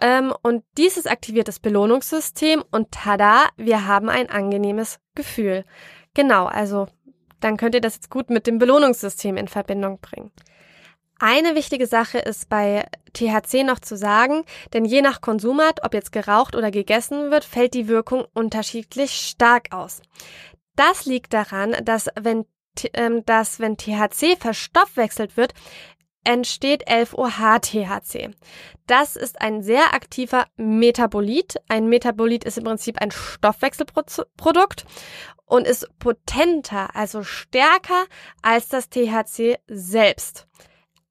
Ähm, 0.00 0.32
und 0.42 0.64
dieses 0.78 1.06
aktiviert 1.06 1.46
das 1.46 1.60
Belohnungssystem 1.60 2.64
und 2.70 2.90
tada, 2.90 3.48
wir 3.56 3.86
haben 3.86 4.08
ein 4.08 4.30
angenehmes 4.30 4.98
Gefühl. 5.14 5.64
Genau, 6.14 6.46
also 6.46 6.86
dann 7.40 7.58
könnt 7.58 7.74
ihr 7.74 7.82
das 7.82 7.96
jetzt 7.96 8.10
gut 8.10 8.30
mit 8.30 8.46
dem 8.46 8.58
Belohnungssystem 8.58 9.36
in 9.36 9.48
Verbindung 9.48 10.00
bringen. 10.00 10.32
Eine 11.18 11.54
wichtige 11.54 11.86
Sache 11.86 12.18
ist 12.18 12.48
bei 12.48 12.86
THC 13.14 13.64
noch 13.64 13.78
zu 13.78 13.96
sagen, 13.96 14.44
denn 14.74 14.84
je 14.84 15.00
nach 15.00 15.22
Konsumat, 15.22 15.82
ob 15.82 15.94
jetzt 15.94 16.12
geraucht 16.12 16.54
oder 16.54 16.70
gegessen 16.70 17.30
wird, 17.30 17.44
fällt 17.44 17.72
die 17.72 17.88
Wirkung 17.88 18.26
unterschiedlich 18.34 19.12
stark 19.12 19.72
aus. 19.72 20.02
Das 20.76 21.06
liegt 21.06 21.32
daran, 21.32 21.74
dass 21.84 22.08
wenn, 22.20 22.46
ähm, 22.94 23.24
dass 23.24 23.58
wenn 23.60 23.76
THC 23.76 24.36
verstoffwechselt 24.38 25.36
wird, 25.36 25.54
entsteht 26.24 26.88
11-OH-THC. 26.88 28.30
Das 28.86 29.16
ist 29.16 29.40
ein 29.40 29.62
sehr 29.62 29.94
aktiver 29.94 30.46
Metabolit. 30.56 31.56
Ein 31.68 31.88
Metabolit 31.88 32.44
ist 32.44 32.58
im 32.58 32.64
Prinzip 32.64 33.00
ein 33.00 33.12
Stoffwechselprodukt 33.12 34.84
und 35.44 35.66
ist 35.66 35.88
potenter, 35.98 36.94
also 36.94 37.22
stärker 37.22 38.06
als 38.42 38.68
das 38.68 38.90
THC 38.90 39.58
selbst. 39.68 40.46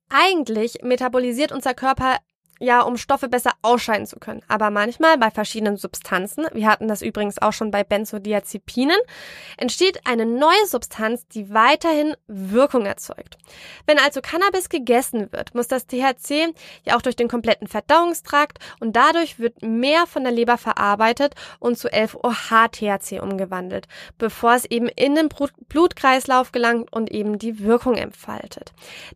Eigentlich 0.10 0.80
metabolisiert 0.84 1.52
unser 1.52 1.74
Körper 1.74 2.18
ja, 2.60 2.82
um 2.82 2.98
Stoffe 2.98 3.28
besser 3.28 3.52
ausscheiden 3.62 4.06
zu 4.06 4.18
können. 4.18 4.42
Aber 4.48 4.70
manchmal 4.70 5.18
bei 5.18 5.32
verschiedenen 5.32 5.78
Substanzen, 5.78 6.46
wir 6.54 6.68
hatten 6.68 6.88
das 6.88 7.02
übrigens 7.02 7.42
auch 7.42 7.54
schon 7.54 7.72
bei 7.72 7.84
Benzodiazepinen, 7.84 8.98
entsteht 9.58 10.02
eine 10.06 10.26
neue 10.26 10.66
Substanz, 10.68 11.28
die 11.28 11.54
weiterhin 11.54 12.16
Wirkung 12.28 12.86
erzeugt. 12.86 13.38
Wenn 13.86 14.00
also 14.00 14.22
Cannabis 14.22 14.70
gegessen 14.70 15.32
wird, 15.32 15.54
muss 15.54 15.68
das 15.68 15.88
THC 15.88 16.54
ja 16.84 16.96
auch 16.96 17.02
durch 17.02 17.16
den 17.16 17.28
kompletten 17.28 17.68
Verdauungstrakt 17.68 18.60
und 18.80 18.96
dadurch 18.96 19.40
wird 19.40 19.62
mehr 19.62 20.06
von 20.08 20.24
der 20.24 20.32
Leber 20.32 20.58
verarbeitet 20.58 21.36
und 21.60 21.78
zu 21.78 21.90
11-OH-THC 21.90 23.20
umgewandelt, 23.22 23.88
bevor 24.18 24.54
es 24.54 24.66
eben 24.66 24.88
in 24.88 25.16
den 25.16 25.30
Blutkreislauf 25.30 26.52
gelangt 26.52 26.92
und 26.94 27.12
eben 27.12 27.38
die 27.38 27.60
Wirkung 27.60 27.96
entfaltet. 27.96 28.74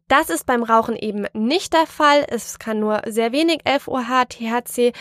Das 0.07 0.29
ist 0.29 0.45
beim 0.45 0.63
Rauchen 0.63 0.95
eben 0.95 1.25
nicht 1.33 1.73
der 1.73 1.87
Fall. 1.87 2.25
Es 2.27 2.59
kann 2.59 2.79
nur 2.79 3.01
sehr 3.05 3.28
sehr 3.29 3.31
wenig 3.31 3.61
11-OH-THC 3.63 4.93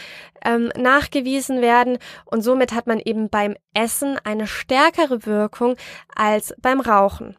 ähm, 0.44 0.70
nachgewiesen 0.76 1.60
werden 1.60 1.98
und 2.24 2.42
somit 2.42 2.72
hat 2.72 2.86
man 2.86 3.00
eben 3.00 3.28
beim 3.28 3.56
Essen 3.74 4.18
eine 4.24 4.46
stärkere 4.46 5.26
Wirkung 5.26 5.76
als 6.14 6.54
beim 6.60 6.80
Rauchen. 6.80 7.36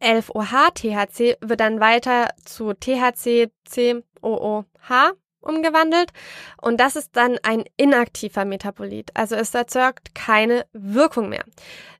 11-OH-THC 0.00 1.36
wird 1.40 1.60
dann 1.60 1.78
weiter 1.80 2.30
zu 2.44 2.72
THC-COOH 2.74 4.64
umgewandelt 5.40 6.10
und 6.60 6.80
das 6.80 6.96
ist 6.96 7.10
dann 7.16 7.38
ein 7.42 7.64
inaktiver 7.76 8.44
Metabolit, 8.44 9.10
also 9.14 9.36
es 9.36 9.54
erzeugt 9.54 10.14
keine 10.14 10.66
Wirkung 10.72 11.28
mehr. 11.28 11.44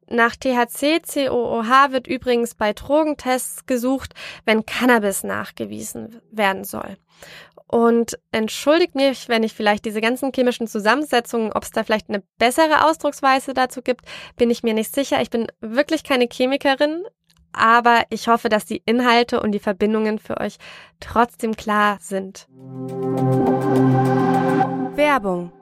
Nach 0.08 0.34
THC-COOH 0.34 1.92
wird 1.92 2.06
übrigens 2.06 2.54
bei 2.54 2.72
Drogentests 2.74 3.64
gesucht, 3.66 4.14
wenn 4.44 4.66
Cannabis 4.66 5.24
nachgewiesen 5.24 6.20
werden 6.30 6.64
soll. 6.64 6.98
Und 7.66 8.18
entschuldigt 8.30 8.94
mich, 8.94 9.28
wenn 9.28 9.42
ich 9.42 9.54
vielleicht 9.54 9.85
diese 9.85 10.00
ganzen 10.00 10.33
chemischen 10.33 10.66
Zusammensetzungen, 10.66 11.52
ob 11.52 11.64
es 11.64 11.71
da 11.71 11.83
vielleicht 11.83 12.09
eine 12.09 12.23
bessere 12.38 12.87
Ausdrucksweise 12.87 13.54
dazu 13.54 13.83
gibt, 13.83 14.04
bin 14.37 14.50
ich 14.50 14.62
mir 14.62 14.75
nicht 14.75 14.94
sicher. 14.94 15.21
Ich 15.23 15.30
bin 15.30 15.47
wirklich 15.61 16.04
keine 16.04 16.28
Chemikerin, 16.30 17.04
aber 17.52 18.04
ich 18.11 18.28
hoffe, 18.28 18.49
dass 18.49 18.66
die 18.66 18.83
Inhalte 18.85 19.40
und 19.40 19.52
die 19.52 19.59
Verbindungen 19.59 20.18
für 20.18 20.38
euch 20.40 20.59
trotzdem 21.00 21.56
klar 21.56 21.99
sind. 22.00 22.47
Werbung 24.97 25.52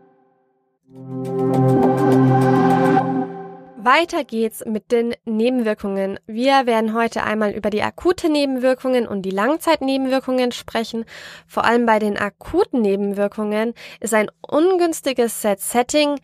weiter 3.84 4.24
geht's 4.24 4.64
mit 4.64 4.92
den 4.92 5.14
Nebenwirkungen. 5.24 6.18
Wir 6.26 6.66
werden 6.66 6.94
heute 6.94 7.22
einmal 7.24 7.52
über 7.52 7.70
die 7.70 7.82
akute 7.82 8.28
Nebenwirkungen 8.28 9.06
und 9.06 9.22
die 9.22 9.30
Langzeitnebenwirkungen 9.30 10.52
sprechen. 10.52 11.04
Vor 11.46 11.64
allem 11.64 11.86
bei 11.86 11.98
den 11.98 12.16
akuten 12.16 12.80
Nebenwirkungen 12.80 13.74
ist 14.00 14.14
ein 14.14 14.30
ungünstiges 14.40 15.42
Set-Setting 15.42 16.18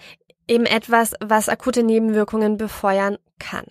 eben 0.47 0.67
etwas, 0.67 1.15
was 1.21 1.49
akute 1.49 1.83
Nebenwirkungen 1.83 2.57
befeuern 2.57 3.19
kann. 3.39 3.67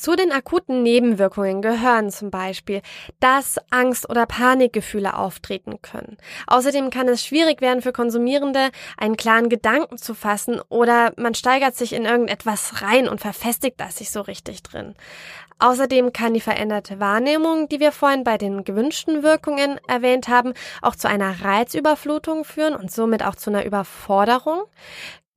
Zu 0.00 0.16
den 0.16 0.32
akuten 0.32 0.82
Nebenwirkungen 0.82 1.60
gehören 1.60 2.10
zum 2.10 2.30
Beispiel, 2.30 2.80
dass 3.20 3.60
Angst- 3.68 4.08
oder 4.08 4.24
Panikgefühle 4.24 5.14
auftreten 5.14 5.82
können. 5.82 6.16
Außerdem 6.46 6.88
kann 6.88 7.06
es 7.06 7.22
schwierig 7.22 7.60
werden 7.60 7.82
für 7.82 7.92
Konsumierende, 7.92 8.70
einen 8.96 9.18
klaren 9.18 9.50
Gedanken 9.50 9.98
zu 9.98 10.14
fassen 10.14 10.58
oder 10.70 11.12
man 11.18 11.34
steigert 11.34 11.76
sich 11.76 11.92
in 11.92 12.06
irgendetwas 12.06 12.80
rein 12.80 13.10
und 13.10 13.20
verfestigt 13.20 13.78
das 13.78 13.98
sich 13.98 14.10
so 14.10 14.22
richtig 14.22 14.62
drin. 14.62 14.94
Außerdem 15.58 16.14
kann 16.14 16.32
die 16.32 16.40
veränderte 16.40 16.98
Wahrnehmung, 16.98 17.68
die 17.68 17.80
wir 17.80 17.92
vorhin 17.92 18.24
bei 18.24 18.38
den 18.38 18.64
gewünschten 18.64 19.22
Wirkungen 19.22 19.78
erwähnt 19.86 20.28
haben, 20.28 20.54
auch 20.80 20.96
zu 20.96 21.10
einer 21.10 21.44
Reizüberflutung 21.44 22.44
führen 22.44 22.74
und 22.74 22.90
somit 22.90 23.22
auch 23.22 23.34
zu 23.34 23.50
einer 23.50 23.66
Überforderung. 23.66 24.62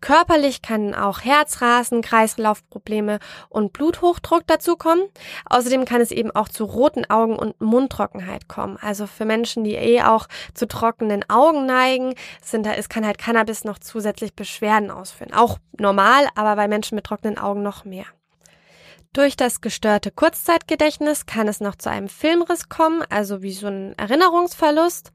Körperlich 0.03 0.61
kann 0.61 0.93
auch 0.93 1.21
Herzrasen, 1.21 2.01
Kreislaufprobleme 2.01 3.19
und 3.47 3.71
Bluthochdruck 3.71 4.45
dazukommen. 4.45 5.05
Außerdem 5.45 5.85
kann 5.85 6.01
es 6.01 6.11
eben 6.11 6.29
auch 6.29 6.49
zu 6.49 6.65
roten 6.65 7.09
Augen 7.09 7.37
und 7.37 7.61
Mundtrockenheit 7.61 8.49
kommen. 8.49 8.77
Also 8.81 9.07
für 9.07 9.23
Menschen, 9.23 9.63
die 9.63 9.75
eh 9.75 10.01
auch 10.01 10.27
zu 10.53 10.67
trockenen 10.67 11.23
Augen 11.29 11.65
neigen, 11.65 12.15
sind 12.43 12.65
da, 12.65 12.73
es 12.73 12.89
kann 12.89 13.05
halt 13.05 13.17
Cannabis 13.17 13.63
noch 13.63 13.79
zusätzlich 13.79 14.33
Beschwerden 14.35 14.91
ausführen. 14.91 15.33
Auch 15.33 15.57
normal, 15.79 16.27
aber 16.35 16.57
bei 16.57 16.67
Menschen 16.67 16.95
mit 16.95 17.05
trockenen 17.05 17.37
Augen 17.37 17.63
noch 17.63 17.85
mehr. 17.85 18.05
Durch 19.13 19.37
das 19.37 19.61
gestörte 19.61 20.11
Kurzzeitgedächtnis 20.11 21.25
kann 21.27 21.47
es 21.47 21.61
noch 21.61 21.75
zu 21.75 21.89
einem 21.89 22.09
Filmriss 22.09 22.67
kommen, 22.67 23.05
also 23.09 23.41
wie 23.41 23.53
so 23.53 23.67
ein 23.67 23.97
Erinnerungsverlust. 23.97 25.13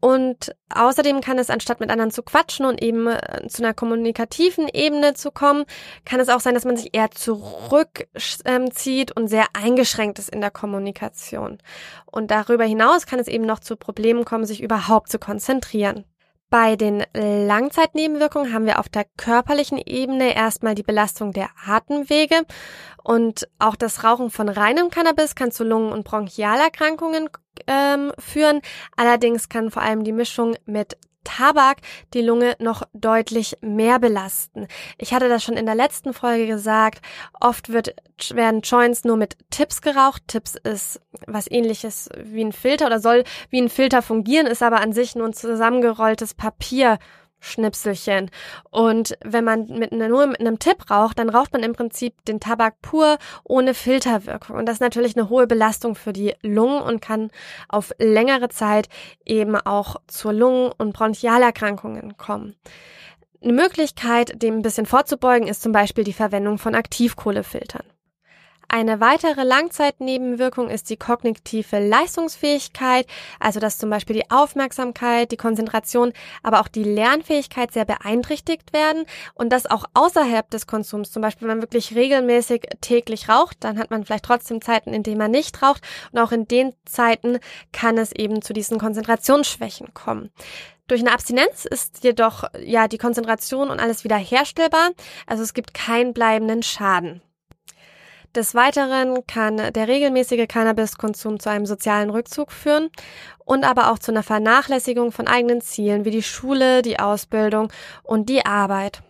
Und 0.00 0.56
außerdem 0.74 1.20
kann 1.20 1.38
es, 1.38 1.50
anstatt 1.50 1.80
mit 1.80 1.90
anderen 1.90 2.10
zu 2.10 2.22
quatschen 2.22 2.64
und 2.64 2.82
eben 2.82 3.06
äh, 3.06 3.46
zu 3.48 3.62
einer 3.62 3.74
kommunikativen 3.74 4.66
Ebene 4.68 5.14
zu 5.14 5.30
kommen, 5.30 5.64
kann 6.06 6.20
es 6.20 6.30
auch 6.30 6.40
sein, 6.40 6.54
dass 6.54 6.64
man 6.64 6.76
sich 6.76 6.94
eher 6.94 7.10
zurückzieht 7.10 8.40
ähm, 8.46 9.22
und 9.22 9.28
sehr 9.28 9.46
eingeschränkt 9.52 10.18
ist 10.18 10.30
in 10.30 10.40
der 10.40 10.50
Kommunikation. 10.50 11.58
Und 12.06 12.30
darüber 12.30 12.64
hinaus 12.64 13.06
kann 13.06 13.18
es 13.18 13.28
eben 13.28 13.44
noch 13.44 13.60
zu 13.60 13.76
Problemen 13.76 14.24
kommen, 14.24 14.46
sich 14.46 14.62
überhaupt 14.62 15.10
zu 15.10 15.18
konzentrieren. 15.18 16.04
Bei 16.50 16.74
den 16.74 17.04
Langzeitnebenwirkungen 17.14 18.52
haben 18.52 18.66
wir 18.66 18.80
auf 18.80 18.88
der 18.88 19.06
körperlichen 19.16 19.78
Ebene 19.78 20.34
erstmal 20.34 20.74
die 20.74 20.82
Belastung 20.82 21.32
der 21.32 21.48
Atemwege 21.64 22.42
und 23.04 23.48
auch 23.60 23.76
das 23.76 24.02
Rauchen 24.02 24.30
von 24.30 24.48
reinem 24.48 24.90
Cannabis 24.90 25.36
kann 25.36 25.52
zu 25.52 25.62
Lungen- 25.62 25.92
und 25.92 26.02
Bronchialerkrankungen 26.02 27.28
ähm, 27.68 28.12
führen. 28.18 28.62
Allerdings 28.96 29.48
kann 29.48 29.70
vor 29.70 29.82
allem 29.82 30.02
die 30.02 30.12
Mischung 30.12 30.56
mit 30.66 30.98
Tabak 31.24 31.78
die 32.14 32.22
Lunge 32.22 32.56
noch 32.58 32.82
deutlich 32.92 33.56
mehr 33.60 33.98
belasten. 33.98 34.66
Ich 34.98 35.12
hatte 35.12 35.28
das 35.28 35.44
schon 35.44 35.56
in 35.56 35.66
der 35.66 35.74
letzten 35.74 36.12
Folge 36.12 36.46
gesagt. 36.46 37.00
Oft 37.40 37.72
wird, 37.72 37.94
werden 38.30 38.60
Joints 38.62 39.04
nur 39.04 39.16
mit 39.16 39.36
Tips 39.50 39.82
geraucht. 39.82 40.22
Tips 40.26 40.56
ist 40.56 41.00
was 41.26 41.50
ähnliches 41.50 42.08
wie 42.16 42.44
ein 42.44 42.52
Filter 42.52 42.86
oder 42.86 43.00
soll 43.00 43.24
wie 43.50 43.60
ein 43.60 43.68
Filter 43.68 44.02
fungieren, 44.02 44.46
ist 44.46 44.62
aber 44.62 44.80
an 44.80 44.92
sich 44.92 45.14
nur 45.14 45.26
ein 45.26 45.32
zusammengerolltes 45.32 46.34
Papier 46.34 46.98
Schnipselchen. 47.40 48.30
Und 48.70 49.16
wenn 49.24 49.44
man 49.44 49.66
mit 49.66 49.92
einer, 49.92 50.08
nur 50.08 50.26
mit 50.26 50.40
einem 50.40 50.58
Tipp 50.58 50.90
raucht, 50.90 51.18
dann 51.18 51.30
raucht 51.30 51.52
man 51.52 51.62
im 51.62 51.72
Prinzip 51.72 52.24
den 52.26 52.40
Tabak 52.40 52.80
pur 52.82 53.18
ohne 53.44 53.74
Filterwirkung. 53.74 54.56
Und 54.56 54.66
das 54.66 54.74
ist 54.76 54.80
natürlich 54.80 55.16
eine 55.16 55.28
hohe 55.28 55.46
Belastung 55.46 55.94
für 55.94 56.12
die 56.12 56.34
Lungen 56.42 56.82
und 56.82 57.00
kann 57.00 57.30
auf 57.68 57.92
längere 57.98 58.48
Zeit 58.48 58.88
eben 59.24 59.56
auch 59.56 59.96
zur 60.06 60.32
Lungen- 60.32 60.72
und 60.76 60.92
Bronchialerkrankungen 60.92 62.16
kommen. 62.16 62.56
Eine 63.42 63.54
Möglichkeit, 63.54 64.42
dem 64.42 64.58
ein 64.58 64.62
bisschen 64.62 64.84
vorzubeugen, 64.84 65.48
ist 65.48 65.62
zum 65.62 65.72
Beispiel 65.72 66.04
die 66.04 66.12
Verwendung 66.12 66.58
von 66.58 66.74
Aktivkohlefiltern. 66.74 67.84
Eine 68.72 69.00
weitere 69.00 69.42
Langzeitnebenwirkung 69.42 70.70
ist 70.70 70.90
die 70.90 70.96
kognitive 70.96 71.80
Leistungsfähigkeit, 71.80 73.04
also 73.40 73.58
dass 73.58 73.78
zum 73.78 73.90
Beispiel 73.90 74.14
die 74.14 74.30
Aufmerksamkeit, 74.30 75.32
die 75.32 75.36
Konzentration, 75.36 76.12
aber 76.44 76.60
auch 76.60 76.68
die 76.68 76.84
Lernfähigkeit 76.84 77.72
sehr 77.72 77.84
beeinträchtigt 77.84 78.72
werden 78.72 79.06
und 79.34 79.52
das 79.52 79.66
auch 79.66 79.86
außerhalb 79.94 80.48
des 80.50 80.68
Konsums. 80.68 81.10
Zum 81.10 81.20
Beispiel, 81.20 81.48
wenn 81.48 81.56
man 81.56 81.62
wirklich 81.64 81.96
regelmäßig 81.96 82.62
täglich 82.80 83.28
raucht, 83.28 83.56
dann 83.58 83.76
hat 83.76 83.90
man 83.90 84.04
vielleicht 84.04 84.26
trotzdem 84.26 84.62
Zeiten, 84.62 84.94
in 84.94 85.02
denen 85.02 85.18
man 85.18 85.32
nicht 85.32 85.60
raucht 85.64 85.82
und 86.12 86.20
auch 86.20 86.30
in 86.30 86.46
den 86.46 86.72
Zeiten 86.84 87.40
kann 87.72 87.98
es 87.98 88.12
eben 88.12 88.40
zu 88.40 88.52
diesen 88.52 88.78
Konzentrationsschwächen 88.78 89.94
kommen. 89.94 90.30
Durch 90.86 91.00
eine 91.00 91.12
Abstinenz 91.12 91.64
ist 91.64 92.04
jedoch 92.04 92.44
ja 92.62 92.86
die 92.86 92.98
Konzentration 92.98 93.68
und 93.68 93.80
alles 93.80 94.04
wieder 94.04 94.16
herstellbar, 94.16 94.90
also 95.26 95.42
es 95.42 95.54
gibt 95.54 95.74
keinen 95.74 96.14
bleibenden 96.14 96.62
Schaden. 96.62 97.20
Des 98.34 98.54
Weiteren 98.54 99.26
kann 99.26 99.56
der 99.56 99.88
regelmäßige 99.88 100.46
Cannabiskonsum 100.46 101.40
zu 101.40 101.50
einem 101.50 101.66
sozialen 101.66 102.10
Rückzug 102.10 102.52
führen 102.52 102.90
und 103.44 103.64
aber 103.64 103.90
auch 103.90 103.98
zu 103.98 104.12
einer 104.12 104.22
Vernachlässigung 104.22 105.10
von 105.10 105.26
eigenen 105.26 105.60
Zielen 105.60 106.04
wie 106.04 106.12
die 106.12 106.22
Schule, 106.22 106.82
die 106.82 107.00
Ausbildung 107.00 107.72
und 108.04 108.28
die 108.28 108.46
Arbeit. 108.46 109.02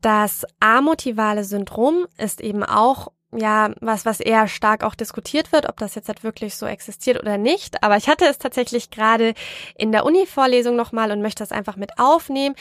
Das 0.00 0.44
amotivale 0.58 1.44
Syndrom 1.44 2.06
ist 2.18 2.40
eben 2.40 2.64
auch 2.64 3.12
ja, 3.32 3.70
was, 3.80 4.04
was 4.04 4.18
eher 4.18 4.48
stark 4.48 4.82
auch 4.82 4.94
diskutiert 4.94 5.52
wird, 5.52 5.68
ob 5.68 5.76
das 5.78 5.94
jetzt 5.94 6.08
halt 6.08 6.24
wirklich 6.24 6.56
so 6.56 6.66
existiert 6.66 7.20
oder 7.20 7.38
nicht. 7.38 7.82
Aber 7.84 7.96
ich 7.96 8.08
hatte 8.08 8.24
es 8.24 8.38
tatsächlich 8.38 8.90
gerade 8.90 9.34
in 9.76 9.92
der 9.92 10.04
Uni-Vorlesung 10.04 10.74
nochmal 10.74 11.12
und 11.12 11.22
möchte 11.22 11.42
das 11.42 11.52
einfach 11.52 11.76
mit 11.76 11.98
aufnehmen. 11.98 12.56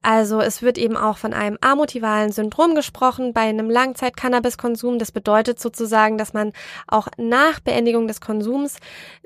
Also 0.00 0.40
es 0.40 0.62
wird 0.62 0.78
eben 0.78 0.96
auch 0.96 1.18
von 1.18 1.34
einem 1.34 1.58
amotivalen 1.60 2.32
Syndrom 2.32 2.74
gesprochen 2.74 3.34
bei 3.34 3.42
einem 3.42 3.68
Langzeit-Cannabis-Konsum. 3.68 4.98
Das 4.98 5.12
bedeutet 5.12 5.60
sozusagen, 5.60 6.16
dass 6.16 6.32
man 6.32 6.52
auch 6.86 7.08
nach 7.18 7.60
Beendigung 7.60 8.08
des 8.08 8.20
Konsums 8.22 8.78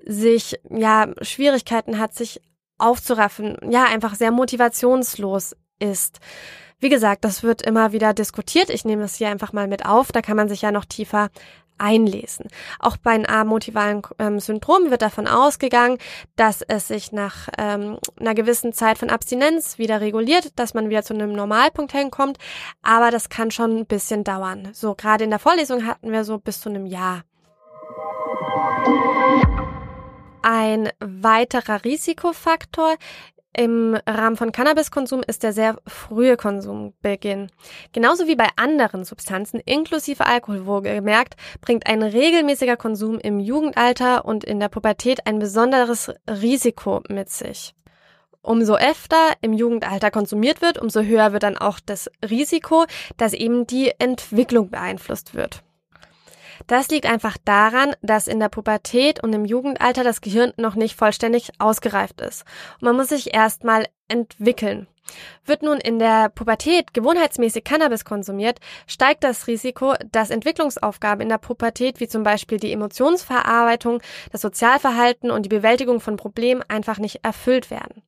sich, 0.04 0.60
ja, 0.68 1.08
Schwierigkeiten 1.22 1.98
hat, 1.98 2.14
sich 2.14 2.40
aufzuraffen, 2.78 3.56
ja, 3.70 3.84
einfach 3.84 4.14
sehr 4.14 4.32
motivationslos 4.32 5.56
ist. 5.78 6.18
Wie 6.80 6.88
gesagt, 6.88 7.24
das 7.24 7.42
wird 7.42 7.62
immer 7.62 7.92
wieder 7.92 8.14
diskutiert. 8.14 8.70
Ich 8.70 8.84
nehme 8.84 9.04
es 9.04 9.16
hier 9.16 9.28
einfach 9.28 9.52
mal 9.52 9.66
mit 9.66 9.84
auf. 9.84 10.12
Da 10.12 10.22
kann 10.22 10.36
man 10.36 10.48
sich 10.48 10.62
ja 10.62 10.70
noch 10.70 10.84
tiefer 10.84 11.30
einlesen. 11.78 12.46
Auch 12.78 12.96
bei 12.96 13.12
einem 13.12 13.24
amotivalen 13.24 14.02
ähm, 14.18 14.40
Syndrom 14.40 14.90
wird 14.90 15.02
davon 15.02 15.26
ausgegangen, 15.26 15.98
dass 16.36 16.62
es 16.62 16.88
sich 16.88 17.12
nach 17.12 17.48
ähm, 17.56 17.98
einer 18.18 18.34
gewissen 18.34 18.72
Zeit 18.72 18.98
von 18.98 19.10
Abstinenz 19.10 19.78
wieder 19.78 20.00
reguliert, 20.00 20.58
dass 20.58 20.74
man 20.74 20.88
wieder 20.88 21.02
zu 21.02 21.14
einem 21.14 21.32
Normalpunkt 21.32 21.92
hinkommt. 21.92 22.38
Aber 22.82 23.10
das 23.10 23.28
kann 23.28 23.50
schon 23.50 23.78
ein 23.78 23.86
bisschen 23.86 24.24
dauern. 24.24 24.70
So, 24.72 24.94
gerade 24.94 25.24
in 25.24 25.30
der 25.30 25.38
Vorlesung 25.38 25.86
hatten 25.86 26.12
wir 26.12 26.24
so 26.24 26.38
bis 26.38 26.60
zu 26.60 26.68
einem 26.68 26.86
Jahr. 26.86 27.22
Ein 30.42 30.90
weiterer 31.00 31.84
Risikofaktor 31.84 32.96
im 33.56 33.96
Rahmen 34.06 34.36
von 34.36 34.52
Cannabiskonsum 34.52 35.22
ist 35.26 35.42
der 35.42 35.52
sehr 35.52 35.78
frühe 35.86 36.36
Konsumbeginn. 36.36 37.50
Genauso 37.92 38.26
wie 38.26 38.36
bei 38.36 38.48
anderen 38.56 39.04
Substanzen, 39.04 39.60
inklusive 39.64 40.26
Alkohol 40.26 40.66
wohlgemerkt, 40.66 41.34
bringt 41.60 41.86
ein 41.86 42.02
regelmäßiger 42.02 42.76
Konsum 42.76 43.18
im 43.18 43.40
Jugendalter 43.40 44.24
und 44.24 44.44
in 44.44 44.60
der 44.60 44.68
Pubertät 44.68 45.26
ein 45.26 45.38
besonderes 45.38 46.12
Risiko 46.28 47.02
mit 47.08 47.30
sich. 47.30 47.74
Umso 48.42 48.76
öfter 48.76 49.32
im 49.40 49.52
Jugendalter 49.52 50.10
konsumiert 50.10 50.62
wird, 50.62 50.78
umso 50.78 51.02
höher 51.02 51.32
wird 51.32 51.42
dann 51.42 51.58
auch 51.58 51.80
das 51.84 52.10
Risiko, 52.28 52.84
dass 53.16 53.32
eben 53.32 53.66
die 53.66 53.92
Entwicklung 53.98 54.70
beeinflusst 54.70 55.34
wird. 55.34 55.64
Das 56.66 56.88
liegt 56.88 57.06
einfach 57.06 57.36
daran, 57.44 57.94
dass 58.02 58.28
in 58.28 58.40
der 58.40 58.48
Pubertät 58.48 59.22
und 59.22 59.32
im 59.32 59.44
Jugendalter 59.44 60.04
das 60.04 60.20
Gehirn 60.20 60.52
noch 60.56 60.74
nicht 60.74 60.96
vollständig 60.96 61.50
ausgereift 61.58 62.20
ist. 62.20 62.44
Und 62.80 62.82
man 62.82 62.96
muss 62.96 63.08
sich 63.08 63.34
erstmal 63.34 63.86
entwickeln. 64.08 64.88
Wird 65.44 65.62
nun 65.62 65.78
in 65.78 65.98
der 65.98 66.28
Pubertät 66.28 66.92
gewohnheitsmäßig 66.92 67.64
Cannabis 67.64 68.04
konsumiert, 68.04 68.58
steigt 68.86 69.24
das 69.24 69.46
Risiko, 69.46 69.94
dass 70.12 70.30
Entwicklungsaufgaben 70.30 71.22
in 71.22 71.28
der 71.28 71.38
Pubertät, 71.38 72.00
wie 72.00 72.08
zum 72.08 72.22
Beispiel 72.22 72.58
die 72.58 72.72
Emotionsverarbeitung, 72.72 74.02
das 74.32 74.42
Sozialverhalten 74.42 75.30
und 75.30 75.44
die 75.44 75.48
Bewältigung 75.48 76.00
von 76.00 76.16
Problemen 76.16 76.62
einfach 76.68 76.98
nicht 76.98 77.24
erfüllt 77.24 77.70
werden. 77.70 78.02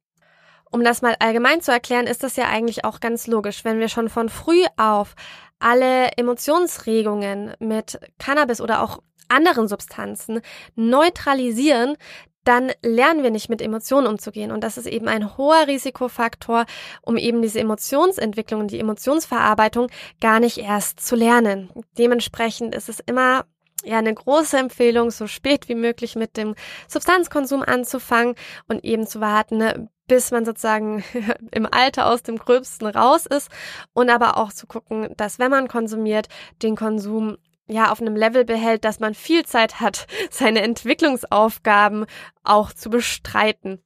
Um 0.70 0.85
das 0.85 1.02
mal 1.02 1.16
allgemein 1.18 1.61
zu 1.61 1.72
erklären, 1.72 2.06
ist 2.06 2.22
das 2.22 2.37
ja 2.37 2.46
eigentlich 2.46 2.85
auch 2.85 3.00
ganz 3.00 3.26
logisch. 3.26 3.64
Wenn 3.64 3.80
wir 3.80 3.88
schon 3.88 4.09
von 4.09 4.28
früh 4.28 4.62
auf 4.76 5.14
alle 5.59 6.11
Emotionsregungen 6.16 7.54
mit 7.59 7.98
Cannabis 8.18 8.61
oder 8.61 8.83
auch 8.83 9.00
anderen 9.28 9.68
Substanzen 9.68 10.40
neutralisieren, 10.74 11.96
dann 12.44 12.72
lernen 12.83 13.22
wir 13.22 13.30
nicht 13.30 13.50
mit 13.50 13.61
Emotionen 13.61 14.06
umzugehen. 14.06 14.50
Und 14.50 14.64
das 14.64 14.78
ist 14.78 14.87
eben 14.87 15.09
ein 15.09 15.37
hoher 15.37 15.66
Risikofaktor, 15.66 16.64
um 17.02 17.16
eben 17.16 17.42
diese 17.42 17.61
Emotionsentwicklung 17.61 18.62
und 18.62 18.70
die 18.70 18.80
Emotionsverarbeitung 18.80 19.88
gar 20.20 20.40
nicht 20.40 20.59
erst 20.59 21.00
zu 21.00 21.16
lernen. 21.16 21.70
Dementsprechend 21.98 22.74
ist 22.74 22.88
es 22.88 23.00
immer 23.00 23.44
ja 23.84 23.98
eine 23.98 24.14
große 24.14 24.58
Empfehlung, 24.58 25.10
so 25.10 25.26
spät 25.26 25.68
wie 25.68 25.74
möglich 25.74 26.16
mit 26.16 26.36
dem 26.36 26.54
Substanzkonsum 26.88 27.62
anzufangen 27.62 28.34
und 28.68 28.84
eben 28.84 29.06
zu 29.06 29.20
warten, 29.20 29.58
ne, 29.58 29.88
bis 30.06 30.30
man 30.30 30.44
sozusagen 30.44 31.04
im 31.52 31.66
Alter 31.70 32.06
aus 32.06 32.22
dem 32.22 32.36
Gröbsten 32.36 32.88
raus 32.88 33.26
ist 33.26 33.50
und 33.92 34.10
aber 34.10 34.36
auch 34.36 34.52
zu 34.52 34.66
gucken, 34.66 35.14
dass 35.16 35.38
wenn 35.38 35.50
man 35.50 35.68
konsumiert, 35.68 36.28
den 36.62 36.76
Konsum 36.76 37.36
ja 37.68 37.92
auf 37.92 38.00
einem 38.00 38.16
Level 38.16 38.44
behält, 38.44 38.84
dass 38.84 39.00
man 39.00 39.14
viel 39.14 39.46
Zeit 39.46 39.80
hat, 39.80 40.06
seine 40.30 40.62
Entwicklungsaufgaben 40.62 42.06
auch 42.42 42.72
zu 42.72 42.90
bestreiten. 42.90 43.82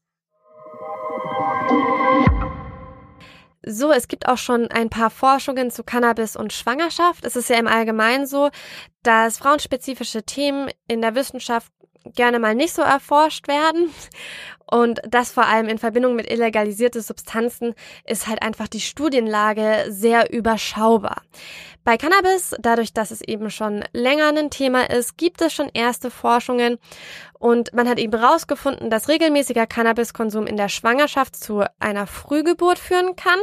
So, 3.66 3.92
es 3.92 4.08
gibt 4.08 4.28
auch 4.28 4.36
schon 4.36 4.70
ein 4.70 4.90
paar 4.90 5.10
Forschungen 5.10 5.70
zu 5.70 5.84
Cannabis 5.84 6.36
und 6.36 6.52
Schwangerschaft. 6.52 7.24
Es 7.24 7.36
ist 7.36 7.48
ja 7.48 7.56
im 7.56 7.66
Allgemeinen 7.66 8.26
so, 8.26 8.50
dass 9.02 9.38
frauenspezifische 9.38 10.22
Themen 10.22 10.70
in 10.86 11.00
der 11.00 11.14
Wissenschaft 11.14 11.72
gerne 12.04 12.38
mal 12.38 12.54
nicht 12.54 12.74
so 12.74 12.82
erforscht 12.82 13.48
werden. 13.48 13.90
Und 14.70 15.00
das 15.08 15.32
vor 15.32 15.46
allem 15.46 15.68
in 15.68 15.78
Verbindung 15.78 16.16
mit 16.16 16.30
illegalisierte 16.30 17.02
Substanzen 17.02 17.74
ist 18.06 18.26
halt 18.26 18.42
einfach 18.42 18.68
die 18.68 18.80
Studienlage 18.80 19.86
sehr 19.88 20.32
überschaubar. 20.32 21.22
Bei 21.84 21.98
Cannabis, 21.98 22.54
dadurch, 22.60 22.94
dass 22.94 23.10
es 23.10 23.20
eben 23.20 23.50
schon 23.50 23.84
länger 23.92 24.28
ein 24.28 24.48
Thema 24.48 24.88
ist, 24.90 25.18
gibt 25.18 25.42
es 25.42 25.52
schon 25.52 25.68
erste 25.74 26.10
Forschungen 26.10 26.78
und 27.44 27.74
man 27.74 27.86
hat 27.86 27.98
eben 27.98 28.18
herausgefunden, 28.18 28.88
dass 28.88 29.10
regelmäßiger 29.10 29.66
Cannabiskonsum 29.66 30.46
in 30.46 30.56
der 30.56 30.70
Schwangerschaft 30.70 31.36
zu 31.36 31.62
einer 31.78 32.06
Frühgeburt 32.06 32.78
führen 32.78 33.16
kann. 33.16 33.38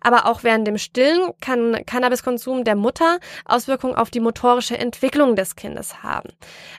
Aber 0.00 0.24
auch 0.24 0.44
während 0.44 0.66
dem 0.66 0.78
Stillen 0.78 1.32
kann 1.42 1.84
Cannabiskonsum 1.84 2.64
der 2.64 2.74
Mutter 2.74 3.18
Auswirkungen 3.44 3.96
auf 3.96 4.08
die 4.08 4.20
motorische 4.20 4.78
Entwicklung 4.78 5.36
des 5.36 5.56
Kindes 5.56 6.02
haben. 6.02 6.30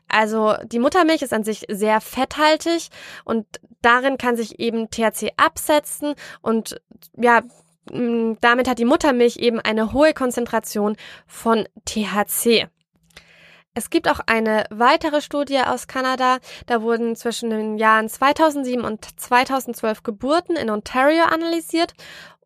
Also 0.07 0.55
die 0.63 0.79
Muttermilch 0.79 1.21
ist 1.21 1.33
an 1.33 1.43
sich 1.43 1.65
sehr 1.69 2.01
fetthaltig 2.01 2.87
und 3.25 3.45
darin 3.85 4.17
kann 4.17 4.35
sich 4.35 4.59
eben 4.59 4.89
THC 4.89 5.33
absetzen 5.37 6.15
und 6.41 6.81
ja, 7.17 7.41
damit 8.41 8.67
hat 8.67 8.79
die 8.79 8.85
Muttermilch 8.85 9.37
eben 9.37 9.59
eine 9.59 9.93
hohe 9.93 10.13
Konzentration 10.13 10.97
von 11.27 11.67
THC. 11.85 12.67
Es 13.75 13.89
gibt 13.89 14.09
auch 14.09 14.21
eine 14.25 14.63
weitere 14.69 15.21
Studie 15.21 15.59
aus 15.59 15.87
Kanada. 15.87 16.37
Da 16.65 16.81
wurden 16.81 17.15
zwischen 17.15 17.49
den 17.49 17.77
Jahren 17.77 18.07
2007 18.07 18.85
und 18.85 19.19
2012 19.19 20.01
Geburten 20.01 20.55
in 20.55 20.69
Ontario 20.69 21.25
analysiert. 21.25 21.93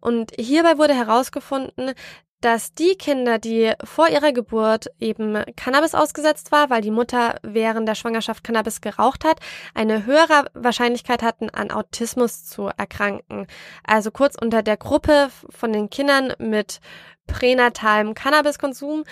Und 0.01 0.31
hierbei 0.39 0.77
wurde 0.79 0.95
herausgefunden, 0.95 1.93
dass 2.41 2.73
die 2.73 2.95
Kinder, 2.95 3.37
die 3.37 3.73
vor 3.83 4.07
ihrer 4.07 4.31
Geburt 4.31 4.87
eben 4.99 5.43
Cannabis 5.55 5.95
ausgesetzt 5.95 6.51
war, 6.51 6.69
weil 6.69 6.81
die 6.81 6.91
Mutter 6.91 7.35
während 7.43 7.87
der 7.87 7.95
Schwangerschaft 7.95 8.43
Cannabis 8.43 8.81
geraucht 8.81 9.25
hat, 9.25 9.39
eine 9.73 10.05
höhere 10.05 10.45
Wahrscheinlichkeit 10.53 11.21
hatten, 11.21 11.49
an 11.49 11.71
Autismus 11.71 12.45
zu 12.45 12.69
erkranken. 12.77 13.47
Also 13.83 14.11
kurz 14.11 14.35
unter 14.41 14.63
der 14.63 14.77
Gruppe 14.77 15.29
von 15.49 15.73
den 15.73 15.89
Kindern 15.89 16.33
mit 16.39 16.79
pränatalem 17.27 18.13
Cannabiskonsum, 18.13 19.03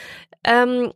ähm, 0.44 0.94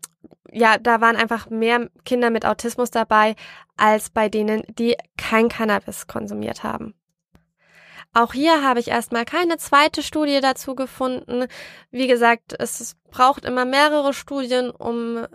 ja, 0.51 0.77
da 0.77 1.01
waren 1.01 1.15
einfach 1.15 1.49
mehr 1.49 1.89
Kinder 2.03 2.29
mit 2.29 2.45
Autismus 2.45 2.91
dabei, 2.91 3.35
als 3.77 4.09
bei 4.09 4.27
denen, 4.29 4.63
die 4.67 4.95
kein 5.17 5.49
Cannabis 5.49 6.07
konsumiert 6.07 6.63
haben. 6.63 6.93
Auch 8.13 8.33
hier 8.33 8.63
habe 8.63 8.79
ich 8.79 8.89
erstmal 8.89 9.25
keine 9.25 9.57
zweite 9.57 10.03
Studie 10.03 10.41
dazu 10.41 10.75
gefunden. 10.75 11.47
Wie 11.91 12.07
gesagt, 12.07 12.53
es 12.59 12.95
braucht 13.09 13.45
immer 13.45 13.65
mehrere 13.65 14.13
Studien, 14.13 14.69
um 14.69 15.25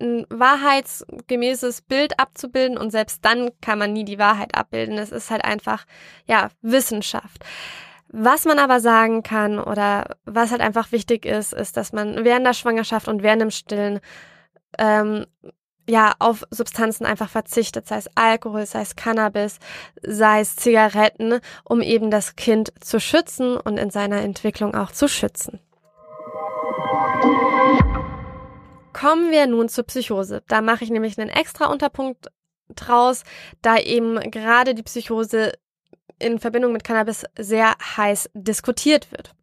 ein 0.00 0.24
wahrheitsgemäßes 0.30 1.82
Bild 1.82 2.18
abzubilden 2.18 2.78
und 2.78 2.90
selbst 2.90 3.24
dann 3.24 3.50
kann 3.60 3.78
man 3.78 3.92
nie 3.92 4.04
die 4.04 4.18
Wahrheit 4.18 4.54
abbilden. 4.54 4.98
Es 4.98 5.12
ist 5.12 5.30
halt 5.30 5.44
einfach, 5.44 5.84
ja, 6.26 6.50
Wissenschaft. 6.62 7.44
Was 8.08 8.44
man 8.44 8.58
aber 8.58 8.80
sagen 8.80 9.22
kann 9.22 9.58
oder 9.58 10.16
was 10.24 10.50
halt 10.50 10.60
einfach 10.60 10.90
wichtig 10.90 11.26
ist, 11.26 11.52
ist, 11.52 11.76
dass 11.76 11.92
man 11.92 12.24
während 12.24 12.46
der 12.46 12.54
Schwangerschaft 12.54 13.08
und 13.08 13.22
während 13.22 13.42
dem 13.42 13.50
Stillen 13.50 14.00
ähm, 14.78 15.26
ja, 15.90 16.14
auf 16.20 16.44
Substanzen 16.50 17.04
einfach 17.04 17.28
verzichtet, 17.28 17.88
sei 17.88 17.96
es 17.96 18.08
Alkohol, 18.14 18.64
sei 18.64 18.82
es 18.82 18.94
Cannabis, 18.94 19.58
sei 20.02 20.40
es 20.40 20.54
Zigaretten, 20.54 21.40
um 21.64 21.82
eben 21.82 22.10
das 22.10 22.36
Kind 22.36 22.72
zu 22.80 23.00
schützen 23.00 23.56
und 23.56 23.76
in 23.76 23.90
seiner 23.90 24.20
Entwicklung 24.22 24.74
auch 24.74 24.92
zu 24.92 25.08
schützen. 25.08 25.58
Kommen 28.92 29.30
wir 29.30 29.46
nun 29.46 29.68
zur 29.68 29.84
Psychose. 29.84 30.42
Da 30.46 30.62
mache 30.62 30.84
ich 30.84 30.90
nämlich 30.90 31.18
einen 31.18 31.30
extra 31.30 31.66
Unterpunkt 31.66 32.28
draus, 32.68 33.24
da 33.62 33.76
eben 33.78 34.18
gerade 34.30 34.74
die 34.74 34.82
Psychose 34.82 35.52
in 36.20 36.38
Verbindung 36.38 36.72
mit 36.72 36.84
Cannabis 36.84 37.24
sehr 37.36 37.74
heiß 37.96 38.30
diskutiert 38.34 39.10
wird. 39.10 39.34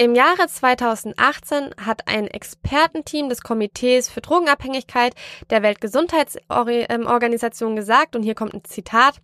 Im 0.00 0.14
Jahre 0.14 0.46
2018 0.46 1.74
hat 1.76 2.08
ein 2.08 2.26
Expertenteam 2.26 3.28
des 3.28 3.42
Komitees 3.42 4.08
für 4.08 4.22
Drogenabhängigkeit 4.22 5.14
der 5.50 5.62
Weltgesundheitsorganisation 5.62 7.76
gesagt, 7.76 8.16
und 8.16 8.22
hier 8.22 8.34
kommt 8.34 8.54
ein 8.54 8.64
Zitat, 8.64 9.16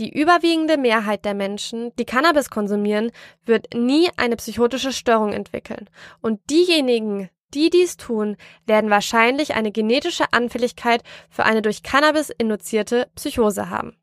die 0.00 0.12
überwiegende 0.12 0.78
Mehrheit 0.78 1.24
der 1.24 1.34
Menschen, 1.34 1.94
die 1.94 2.06
Cannabis 2.06 2.50
konsumieren, 2.50 3.12
wird 3.44 3.74
nie 3.74 4.10
eine 4.16 4.34
psychotische 4.34 4.92
Störung 4.92 5.32
entwickeln. 5.32 5.88
Und 6.22 6.40
diejenigen, 6.50 7.30
die 7.54 7.70
dies 7.70 7.96
tun, 7.96 8.36
werden 8.66 8.90
wahrscheinlich 8.90 9.54
eine 9.54 9.70
genetische 9.70 10.32
Anfälligkeit 10.32 11.04
für 11.30 11.44
eine 11.44 11.62
durch 11.62 11.84
Cannabis 11.84 12.30
induzierte 12.30 13.08
Psychose 13.14 13.70
haben. 13.70 13.96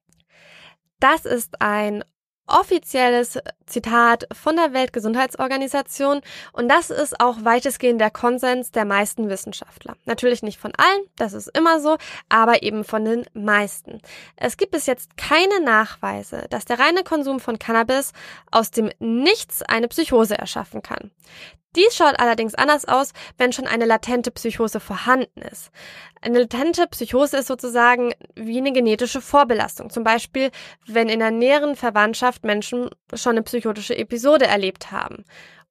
Das 1.01 1.25
ist 1.25 1.61
ein 1.61 2.05
offizielles 2.47 3.39
Zitat 3.65 4.27
von 4.33 4.55
der 4.55 4.73
Weltgesundheitsorganisation 4.73 6.21
und 6.51 6.69
das 6.69 6.89
ist 6.89 7.19
auch 7.19 7.43
weitestgehend 7.43 8.01
der 8.01 8.11
Konsens 8.11 8.71
der 8.71 8.85
meisten 8.85 9.29
Wissenschaftler. 9.29 9.95
Natürlich 10.05 10.43
nicht 10.43 10.59
von 10.59 10.73
allen, 10.77 11.03
das 11.15 11.33
ist 11.33 11.47
immer 11.57 11.79
so, 11.79 11.97
aber 12.29 12.63
eben 12.63 12.83
von 12.83 13.05
den 13.05 13.25
meisten. 13.33 14.01
Es 14.35 14.57
gibt 14.57 14.71
bis 14.71 14.85
jetzt 14.85 15.17
keine 15.17 15.61
Nachweise, 15.61 16.45
dass 16.49 16.65
der 16.65 16.79
reine 16.79 17.03
Konsum 17.03 17.39
von 17.39 17.59
Cannabis 17.59 18.11
aus 18.51 18.71
dem 18.71 18.91
Nichts 18.99 19.61
eine 19.63 19.87
Psychose 19.87 20.37
erschaffen 20.37 20.81
kann. 20.81 21.11
Dies 21.75 21.95
schaut 21.95 22.19
allerdings 22.19 22.55
anders 22.55 22.85
aus, 22.85 23.13
wenn 23.37 23.51
schon 23.51 23.67
eine 23.67 23.85
latente 23.85 24.31
Psychose 24.31 24.79
vorhanden 24.79 25.41
ist. 25.41 25.71
Eine 26.21 26.39
latente 26.41 26.87
Psychose 26.87 27.37
ist 27.37 27.47
sozusagen 27.47 28.13
wie 28.35 28.57
eine 28.57 28.71
genetische 28.71 29.21
Vorbelastung. 29.21 29.89
Zum 29.89 30.03
Beispiel, 30.03 30.51
wenn 30.85 31.09
in 31.09 31.19
der 31.19 31.31
näheren 31.31 31.75
Verwandtschaft 31.75 32.43
Menschen 32.43 32.89
schon 33.13 33.33
eine 33.33 33.43
psychotische 33.43 33.97
Episode 33.97 34.45
erlebt 34.45 34.91
haben. 34.91 35.25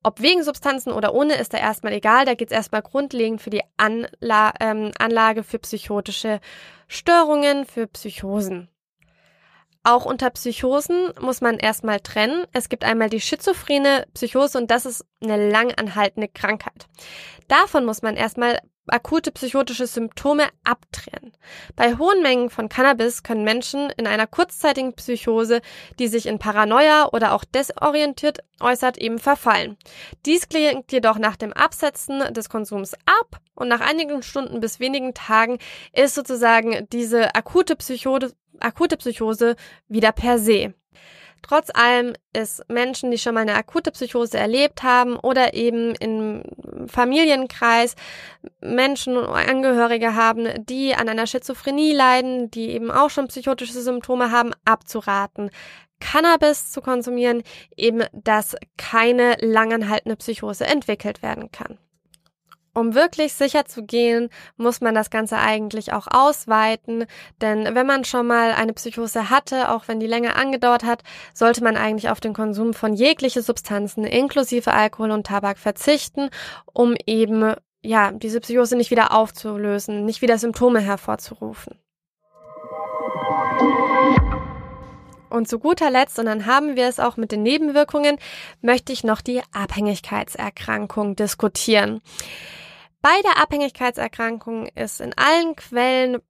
Ob 0.05 0.21
wegen 0.21 0.43
Substanzen 0.43 0.93
oder 0.93 1.15
ohne, 1.15 1.35
ist 1.37 1.55
da 1.55 1.59
erstmal 1.59 1.93
egal. 1.93 2.25
Da 2.25 2.35
geht 2.35 2.51
es 2.51 2.57
erstmal 2.57 2.83
grundlegend 2.83 3.41
für 3.41 3.51
die 3.51 3.63
Anla 3.77 4.53
ähm, 4.59 4.91
Anlage 4.99 5.45
für 5.45 5.61
psychotische 5.61 6.41
Störungen, 6.89 7.65
für 7.65 7.87
Psychosen. 7.87 8.69
Auch 9.85 10.05
unter 10.05 10.31
Psychosen 10.31 11.13
muss 11.21 11.41
man 11.41 11.59
erstmal 11.59 12.01
trennen. 12.01 12.45
Es 12.53 12.69
gibt 12.69 12.85
einmal 12.85 13.11
die 13.11 13.21
schizophrene 13.21 14.07
Psychose 14.15 14.59
und 14.59 14.71
das 14.71 14.87
ist 14.87 15.05
eine 15.23 15.51
lang 15.51 15.73
anhaltende 15.75 16.29
Krankheit. 16.29 16.87
Davon 17.49 17.85
muss 17.85 18.03
man 18.03 18.17
erstmal 18.17 18.61
akute 18.87 19.31
psychotische 19.31 19.87
Symptome 19.87 20.49
abtrennen. 20.65 21.33
Bei 21.77 21.97
hohen 21.97 22.23
Mengen 22.23 22.51
von 22.51 22.69
Cannabis 22.69 23.23
können 23.23 23.45
Menschen 23.45 23.91
in 23.97 24.07
einer 24.07 24.27
kurzzeitigen 24.27 24.95
Psychose, 24.95 25.61
die 25.99 26.09
sich 26.09 26.27
in 26.27 26.39
Paranoia 26.39 27.09
oder 27.13 27.33
auch 27.33 27.45
desorientiert 27.45 28.41
äußert, 28.61 28.99
eben 28.99 29.19
verfallen. 29.19 29.77
Dies 30.27 30.49
klingt 30.49 30.91
jedoch 30.93 31.19
nach 31.19 31.37
dem 31.37 31.53
Absetzen 31.53 32.33
des 32.35 32.49
Konsums 32.49 32.95
ab 33.07 33.41
und 33.55 33.69
nach 33.69 33.81
einigen 33.81 34.23
Stunden 34.23 34.61
bis 34.61 34.81
wenigen 34.81 35.15
Tagen 35.15 35.59
ist 35.93 36.15
sozusagen 36.15 36.87
diese 36.91 37.35
akute 37.35 37.77
Psychose 37.77 38.35
akute 38.61 38.97
Psychose 38.97 39.57
wieder 39.89 40.13
per 40.13 40.39
se. 40.39 40.75
Trotz 41.43 41.71
allem 41.75 42.15
ist 42.33 42.63
Menschen, 42.69 43.11
die 43.11 43.19
schon 43.19 43.35
mal 43.35 43.41
eine 43.41 43.55
akute 43.55 43.91
Psychose 43.91 44.39
erlebt 44.39 44.83
haben 44.83 45.17
oder 45.17 45.55
eben 45.55 45.95
im 45.97 46.45
Familienkreis 46.87 47.97
Menschen 48.61 49.17
und 49.17 49.27
Angehörige 49.27 50.15
haben, 50.15 50.49
die 50.65 50.95
an 50.95 51.09
einer 51.09 51.27
Schizophrenie 51.27 51.93
leiden, 51.93 52.51
die 52.51 52.71
eben 52.71 52.91
auch 52.91 53.11
schon 53.11 53.29
psychotische 53.29 53.81
Symptome 53.81 54.31
haben, 54.31 54.53
abzuraten. 54.65 55.51
Cannabis 56.01 56.73
zu 56.73 56.81
konsumieren, 56.81 57.43
eben 57.77 58.03
dass 58.13 58.57
keine 58.77 59.37
langanhaltende 59.41 60.17
Psychose 60.17 60.67
entwickelt 60.67 61.23
werden 61.23 61.53
kann. 61.53 61.79
Um 62.75 62.95
wirklich 62.95 63.35
sicher 63.35 63.67
zu 63.67 63.83
gehen, 63.83 64.31
muss 64.57 64.81
man 64.81 64.95
das 64.95 65.11
Ganze 65.11 65.37
eigentlich 65.37 65.93
auch 65.93 66.07
ausweiten, 66.11 67.05
denn 67.43 67.75
wenn 67.75 67.87
man 67.87 68.05
schon 68.05 68.27
mal 68.27 68.53
eine 68.53 68.73
Psychose 68.73 69.29
hatte, 69.29 69.71
auch 69.71 69.89
wenn 69.89 70.01
die 70.01 70.07
länger 70.07 70.37
angedauert 70.37 70.83
hat, 70.83 71.03
sollte 71.35 71.63
man 71.63 71.77
eigentlich 71.77 72.09
auf 72.09 72.21
den 72.21 72.33
Konsum 72.33 72.73
von 72.73 72.95
jegliche 72.95 73.43
Substanzen 73.43 74.05
inklusive 74.05 74.73
Alkohol 74.73 75.11
und 75.11 75.27
Tabak 75.27 75.59
verzichten, 75.59 76.31
um 76.73 76.95
eben 77.07 77.55
ja, 77.83 78.13
diese 78.13 78.41
Psychose 78.41 78.77
nicht 78.77 78.91
wieder 78.91 79.13
aufzulösen, 79.13 80.07
nicht 80.07 80.23
wieder 80.23 80.39
Symptome 80.39 80.81
hervorzurufen. 80.81 81.79
Und 85.29 85.49
zu 85.49 85.59
guter 85.59 85.91
Letzt, 85.91 86.19
und 86.19 86.27
dann 86.27 86.47
haben 86.47 86.77
wir 86.77 86.87
es 86.87 87.01
auch 87.01 87.17
mit 87.17 87.33
den 87.33 87.43
Nebenwirkungen, 87.43 88.19
möchte 88.61 88.93
ich 88.93 89.03
noch 89.03 89.23
die 89.23 89.41
Abhängigkeitserkrankung 89.53 91.17
diskutieren. 91.17 92.03
Bei 93.03 93.21
der 93.23 93.43
Abhängigkeitserkrankung 93.43 94.69
ist 94.75 95.01
in 95.01 95.13
allen 95.17 95.57
Quellen 95.57 96.23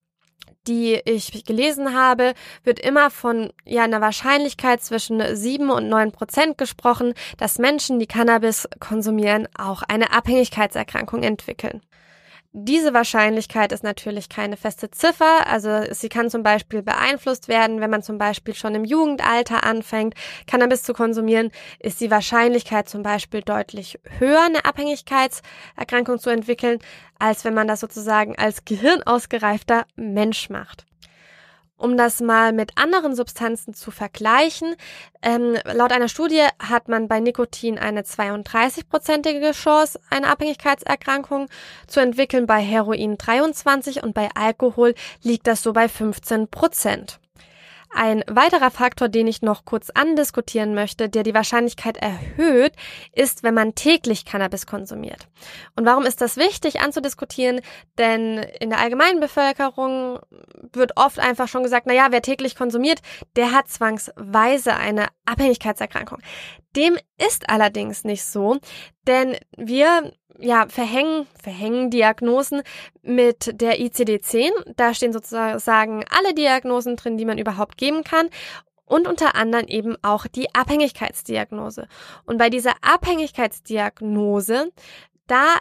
die 0.69 1.01
ich 1.05 1.45
gelesen 1.45 1.93
habe, 1.93 2.35
wird 2.63 2.79
immer 2.79 3.11
von 3.11 3.53
ja, 3.65 3.83
einer 3.83 4.01
Wahrscheinlichkeit 4.01 4.81
zwischen 4.81 5.35
sieben 5.35 5.71
und 5.71 5.89
neun 5.89 6.13
Prozent 6.13 6.57
gesprochen, 6.57 7.15
dass 7.37 7.59
Menschen, 7.59 7.99
die 7.99 8.07
Cannabis 8.07 8.69
konsumieren, 8.79 9.49
auch 9.59 9.83
eine 9.83 10.13
Abhängigkeitserkrankung 10.13 11.25
entwickeln. 11.25 11.83
Diese 12.55 12.93
Wahrscheinlichkeit 12.93 13.73
ist 13.73 13.83
natürlich 13.83 14.29
keine 14.29 14.59
feste 14.59 14.91
Ziffer, 14.91 15.47
also 15.47 15.85
sie 15.91 16.11
kann 16.11 16.29
zum 16.29 16.43
Beispiel 16.43 16.83
beeinflusst 16.83 17.49
werden, 17.49 17.81
wenn 17.81 17.89
man 17.89 18.03
zum 18.03 18.19
Beispiel 18.19 18.55
schon 18.55 18.75
im 18.75 18.85
Jugendalter 18.85 19.65
anfängt, 19.65 20.13
Cannabis 20.47 20.83
zu 20.83 20.93
konsumieren, 20.93 21.51
ist 21.79 22.03
die 22.03 22.11
Wahrscheinlichkeit 22.11 22.91
zum 22.91 23.03
Beispiel 23.03 23.41
deutlich 23.41 23.99
höher, 24.19 24.43
eine 24.45 24.67
Abhängigkeitserkrankung 24.67 26.19
zu 26.19 26.29
entwickeln, 26.29 26.79
als 27.19 27.47
wenn 27.47 27.55
man 27.55 27.69
das 27.69 27.81
sozusagen 27.81 28.37
als 28.37 28.67
gehirnausgereifter 28.67 29.87
Mensch 29.97 30.51
macht. 30.51 30.85
Um 31.83 31.97
das 31.97 32.21
mal 32.21 32.53
mit 32.53 32.79
anderen 32.79 33.17
Substanzen 33.17 33.75
zu 33.75 33.91
vergleichen, 33.91 34.77
ähm, 35.21 35.57
laut 35.65 35.91
einer 35.91 36.07
Studie 36.07 36.47
hat 36.61 36.87
man 36.87 37.09
bei 37.09 37.19
Nikotin 37.19 37.77
eine 37.77 38.03
32-prozentige 38.03 39.51
Chance, 39.51 39.99
eine 40.09 40.29
Abhängigkeitserkrankung 40.29 41.49
zu 41.89 41.99
entwickeln, 41.99 42.47
bei 42.47 42.61
Heroin 42.61 43.19
23 43.19 44.05
und 44.05 44.15
bei 44.15 44.29
Alkohol 44.37 44.95
liegt 45.25 45.49
das 45.49 45.65
so 45.65 45.73
bei 45.73 45.89
15 45.89 46.47
Prozent. 46.47 47.19
Ein 47.95 48.25
weiterer 48.27 48.71
Faktor, 48.71 49.09
den 49.09 49.27
ich 49.27 49.43
noch 49.43 49.65
kurz 49.67 49.91
andiskutieren 49.91 50.75
möchte, 50.75 51.11
der 51.11 51.23
die 51.23 51.35
Wahrscheinlichkeit 51.35 51.99
erhöht, 51.99 52.73
ist, 53.13 53.43
wenn 53.43 53.55
man 53.55 53.75
täglich 53.75 54.25
Cannabis 54.25 54.67
konsumiert. 54.67 55.29
Und 55.77 55.85
warum 55.85 56.07
ist 56.07 56.23
das 56.23 56.39
wichtig 56.39 56.81
anzudiskutieren? 56.81 57.61
Denn 57.99 58.39
in 58.61 58.71
der 58.71 58.81
allgemeinen 58.81 59.21
Bevölkerung 59.21 60.19
wird 60.73 60.97
oft 60.97 61.19
einfach 61.19 61.49
schon 61.49 61.63
gesagt, 61.63 61.87
na 61.87 61.93
ja, 61.93 62.07
wer 62.11 62.23
täglich 62.23 62.57
konsumiert, 62.57 63.01
der 63.37 63.53
hat 63.53 63.69
zwangsweise 63.69 64.75
eine 64.75 65.09
Abhängigkeitserkrankung. 65.27 66.19
Dem 66.75 66.97
ist 67.19 67.51
allerdings 67.51 68.05
nicht 68.05 68.25
so, 68.25 68.59
denn 69.07 69.37
wir 69.57 70.13
ja, 70.39 70.67
verhängen, 70.69 71.27
verhängen 71.41 71.91
Diagnosen 71.91 72.63
mit 73.03 73.61
der 73.61 73.81
ICD-10. 73.81 74.51
Da 74.77 74.95
stehen 74.95 75.13
sozusagen 75.13 76.05
alle 76.11 76.35
Diagnosen 76.35 76.97
drin, 76.97 77.17
die 77.17 77.25
man 77.25 77.39
überhaupt 77.39 77.77
geben 77.79 78.05
kann. 78.05 78.29
Und 78.85 79.07
unter 79.07 79.37
anderem 79.37 79.67
eben 79.69 79.97
auch 80.03 80.27
die 80.27 80.55
Abhängigkeitsdiagnose. 80.55 81.89
Und 82.25 82.37
bei 82.37 82.51
dieser 82.51 82.75
Abhängigkeitsdiagnose, 82.83 84.71
da 85.27 85.57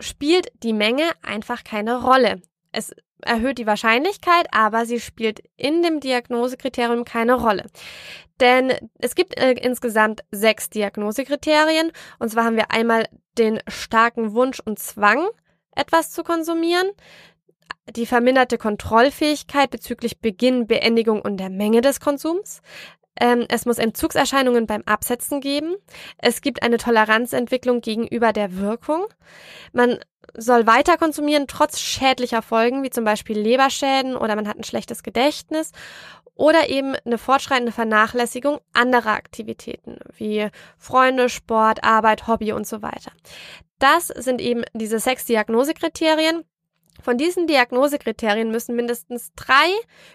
spielt 0.00 0.48
die 0.62 0.74
Menge 0.74 1.04
einfach 1.22 1.64
keine 1.64 2.02
Rolle. 2.02 2.42
Es 2.72 2.94
erhöht 3.22 3.58
die 3.58 3.66
Wahrscheinlichkeit, 3.66 4.46
aber 4.52 4.86
sie 4.86 5.00
spielt 5.00 5.40
in 5.56 5.82
dem 5.82 6.00
Diagnosekriterium 6.00 7.04
keine 7.04 7.34
Rolle. 7.34 7.66
Denn 8.40 8.72
es 8.98 9.14
gibt 9.14 9.38
äh, 9.38 9.52
insgesamt 9.52 10.22
sechs 10.30 10.68
Diagnosekriterien. 10.68 11.92
Und 12.18 12.30
zwar 12.30 12.44
haben 12.44 12.56
wir 12.56 12.70
einmal 12.70 13.06
den 13.38 13.60
starken 13.68 14.34
Wunsch 14.34 14.60
und 14.60 14.78
Zwang, 14.78 15.26
etwas 15.74 16.10
zu 16.10 16.22
konsumieren, 16.22 16.90
die 17.90 18.06
verminderte 18.06 18.58
Kontrollfähigkeit 18.58 19.70
bezüglich 19.70 20.20
Beginn, 20.20 20.66
Beendigung 20.66 21.20
und 21.22 21.38
der 21.38 21.50
Menge 21.50 21.80
des 21.80 22.00
Konsums. 22.00 22.60
Ähm, 23.18 23.46
es 23.48 23.64
muss 23.64 23.78
Entzugserscheinungen 23.78 24.66
beim 24.66 24.82
Absetzen 24.84 25.40
geben. 25.40 25.76
Es 26.18 26.42
gibt 26.42 26.62
eine 26.62 26.76
Toleranzentwicklung 26.76 27.80
gegenüber 27.80 28.32
der 28.32 28.58
Wirkung. 28.58 29.06
Man 29.72 29.98
soll 30.34 30.66
weiter 30.66 30.96
konsumieren, 30.96 31.46
trotz 31.46 31.78
schädlicher 31.78 32.42
Folgen, 32.42 32.82
wie 32.82 32.90
zum 32.90 33.04
Beispiel 33.04 33.38
Leberschäden 33.38 34.16
oder 34.16 34.36
man 34.36 34.48
hat 34.48 34.56
ein 34.56 34.64
schlechtes 34.64 35.02
Gedächtnis 35.02 35.72
oder 36.34 36.68
eben 36.68 36.94
eine 37.04 37.18
fortschreitende 37.18 37.72
Vernachlässigung 37.72 38.60
anderer 38.72 39.12
Aktivitäten 39.12 39.98
wie 40.16 40.48
Freunde, 40.78 41.28
Sport, 41.28 41.82
Arbeit, 41.82 42.26
Hobby 42.26 42.52
und 42.52 42.66
so 42.66 42.82
weiter. 42.82 43.12
Das 43.78 44.08
sind 44.08 44.40
eben 44.40 44.62
diese 44.74 44.98
sechs 44.98 45.24
Diagnosekriterien. 45.24 46.44
Von 47.02 47.18
diesen 47.18 47.46
Diagnosekriterien 47.46 48.50
müssen 48.50 48.76
mindestens 48.76 49.32
drei 49.34 49.68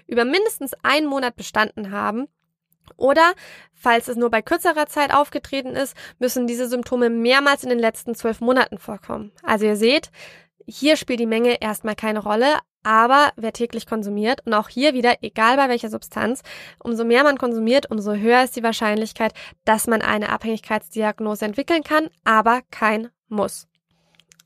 über 0.08 0.26
mindestens 0.26 0.74
einen 0.84 1.08
Monat 1.08 1.36
bestanden 1.36 1.92
haben. 1.92 2.28
Oder, 2.98 3.34
falls 3.74 4.08
es 4.08 4.18
nur 4.18 4.30
bei 4.30 4.42
kürzerer 4.42 4.88
Zeit 4.88 5.14
aufgetreten 5.14 5.76
ist, 5.76 5.96
müssen 6.20 6.48
diese 6.48 6.68
Symptome 6.68 7.10
mehrmals 7.10 7.64
in 7.64 7.70
den 7.70 7.80
letzten 7.80 8.16
zwölf 8.16 8.42
Monaten 8.42 8.78
vorkommen. 8.78 9.32
Also 9.44 9.66
ihr 9.66 9.76
seht, 9.76 10.12
hier 10.68 10.96
spielt 10.98 11.20
die 11.20 11.26
Menge 11.26 11.62
erstmal 11.62 11.96
keine 11.96 12.20
Rolle, 12.20 12.60
aber 12.84 13.32
wer 13.36 13.54
täglich 13.54 13.86
konsumiert, 13.86 14.46
und 14.46 14.54
auch 14.54 14.70
hier 14.70 14.94
wieder, 14.94 15.16
egal 15.22 15.58
bei 15.58 15.70
welcher 15.70 15.90
Substanz, 15.90 16.42
umso 16.84 17.04
mehr 17.04 17.24
man 17.24 17.38
konsumiert, 17.38 17.90
umso 17.92 18.14
höher 18.14 18.44
ist 18.44 18.56
die 18.56 18.64
Wahrscheinlichkeit, 18.64 19.34
dass 19.66 19.88
man 19.88 20.02
eine 20.02 20.30
Abhängigkeitsdiagnose 20.30 21.46
entwickeln 21.46 21.84
kann, 21.84 22.10
aber 22.24 22.62
kein 22.72 23.10
Muss. 23.30 23.68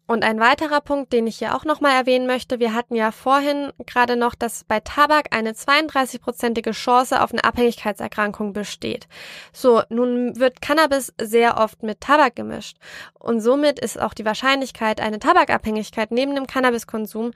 Und 0.08 0.24
ein 0.24 0.40
weiterer 0.40 0.82
Punkt, 0.82 1.14
den 1.14 1.26
ich 1.26 1.40
hier 1.40 1.56
auch 1.56 1.66
nochmal 1.66 1.94
erwähnen 1.94 2.28
möchte, 2.28 2.60
wir 2.60 2.74
hatten 2.74 2.96
ja 2.96 3.12
vorhin 3.12 3.72
gerade 3.88 4.16
noch, 4.16 4.36
dass 4.36 4.64
bei 4.64 4.80
Tabak 4.80 5.36
eine 5.36 5.54
32-prozentige 5.54 6.72
Chance 6.72 7.22
auf 7.22 7.32
eine 7.32 7.44
Abhängigkeitserkrankung 7.44 8.54
besteht. 8.54 9.08
So, 9.52 9.82
nun 9.90 10.40
wird 10.40 10.62
Cannabis 10.62 11.12
sehr 11.20 11.58
oft 11.58 11.82
mit 11.82 12.02
Tabak 12.02 12.36
gemischt. 12.36 12.78
Und 13.18 13.42
somit 13.42 13.80
ist 13.80 14.00
auch 14.00 14.14
die 14.14 14.26
Wahrscheinlichkeit, 14.26 15.02
eine 15.02 15.18
Tabakabhängigkeit 15.18 16.12
neben 16.12 16.36
dem 16.36 16.46
Cannabiskonsum 16.46 17.32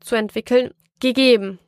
zu 0.00 0.14
entwickeln, 0.14 0.72
gegeben. 1.00 1.58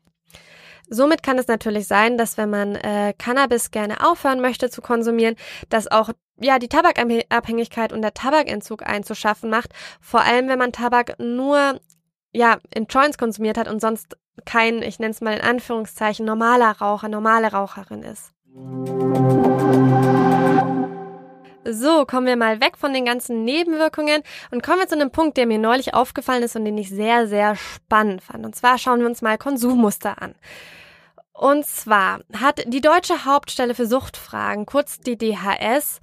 Somit 0.89 1.23
kann 1.23 1.39
es 1.39 1.49
natürlich 1.49 1.87
sein, 1.87 2.19
dass 2.19 2.37
wenn 2.37 2.51
man 2.51 2.77
äh, 2.77 3.15
Cannabis 3.19 3.71
gerne 3.71 4.07
aufhören 4.07 4.41
möchte 4.41 4.71
zu 4.71 4.83
konsumieren, 4.83 5.35
dass 5.69 5.91
auch 5.91 6.11
ja 6.41 6.59
die 6.59 6.69
Tabakabhängigkeit 6.69 7.93
und 7.93 8.03
der 8.03 8.15
Tabakentzug 8.15 8.87
einzuschaffen 8.87 9.51
macht, 9.51 9.71
vor 10.01 10.21
allem 10.23 10.49
wenn 10.49 10.59
man 10.59 10.73
Tabak 10.73 11.19
nur 11.19 11.81
ja 12.33 12.59
in 12.75 12.87
Joints 12.87 13.19
konsumiert 13.19 13.59
hat 13.59 13.69
und 13.69 13.81
sonst 13.81 14.17
kein, 14.45 14.83
ich 14.83 14.99
nenne 14.99 15.13
es 15.13 15.21
mal 15.21 15.35
in 15.35 15.41
Anführungszeichen, 15.41 16.27
normaler 16.27 16.73
Raucher, 16.81 17.09
normale 17.09 17.53
Raucherin 17.53 18.03
ist. 18.03 18.33
So, 21.67 22.05
kommen 22.05 22.27
wir 22.27 22.37
mal 22.37 22.61
weg 22.61 22.77
von 22.77 22.93
den 22.93 23.07
ganzen 23.07 23.45
Nebenwirkungen 23.45 24.23
und 24.51 24.63
kommen 24.63 24.81
wir 24.81 24.89
zu 24.89 24.97
einem 24.97 25.11
Punkt, 25.11 25.37
der 25.39 25.47
mir 25.47 25.59
neulich 25.59 25.95
aufgefallen 25.95 26.43
ist 26.43 26.57
und 26.57 26.65
den 26.65 26.77
ich 26.77 26.91
sehr, 26.91 27.27
sehr 27.27 27.57
spannend 27.57 28.23
fand. 28.23 28.45
Und 28.45 28.55
zwar 28.55 28.77
schauen 28.77 29.01
wir 29.01 29.07
uns 29.07 29.23
mal 29.23 29.39
Konsummuster 29.39 30.21
an. 30.21 30.35
Und 31.35 31.67
zwar 31.67 32.21
hat 32.41 32.63
die 32.67 32.81
Deutsche 32.81 33.25
Hauptstelle 33.25 33.75
für 33.75 33.87
Suchtfragen, 33.87 34.67
kurz 34.67 35.01
die 35.01 35.19
DHS, 35.19 36.01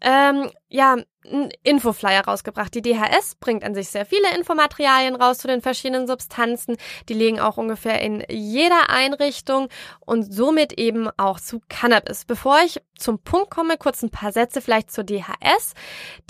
ähm, 0.00 0.50
ja, 0.68 0.96
einen 1.26 1.50
Infoflyer 1.62 2.24
rausgebracht. 2.24 2.74
Die 2.74 2.80
DHS 2.80 3.34
bringt 3.34 3.62
an 3.62 3.74
sich 3.74 3.88
sehr 3.90 4.06
viele 4.06 4.34
Infomaterialien 4.34 5.14
raus 5.14 5.38
zu 5.38 5.48
den 5.48 5.60
verschiedenen 5.60 6.06
Substanzen. 6.06 6.76
Die 7.08 7.14
liegen 7.14 7.40
auch 7.40 7.58
ungefähr 7.58 8.00
in 8.00 8.24
jeder 8.30 8.88
Einrichtung 8.88 9.68
und 10.00 10.32
somit 10.32 10.72
eben 10.78 11.10
auch 11.18 11.38
zu 11.38 11.60
Cannabis. 11.68 12.24
Bevor 12.24 12.60
ich 12.64 12.80
zum 12.98 13.18
Punkt 13.18 13.50
komme, 13.50 13.76
kurz 13.76 14.02
ein 14.02 14.10
paar 14.10 14.32
Sätze 14.32 14.62
vielleicht 14.62 14.90
zur 14.90 15.04
DHS. 15.04 15.74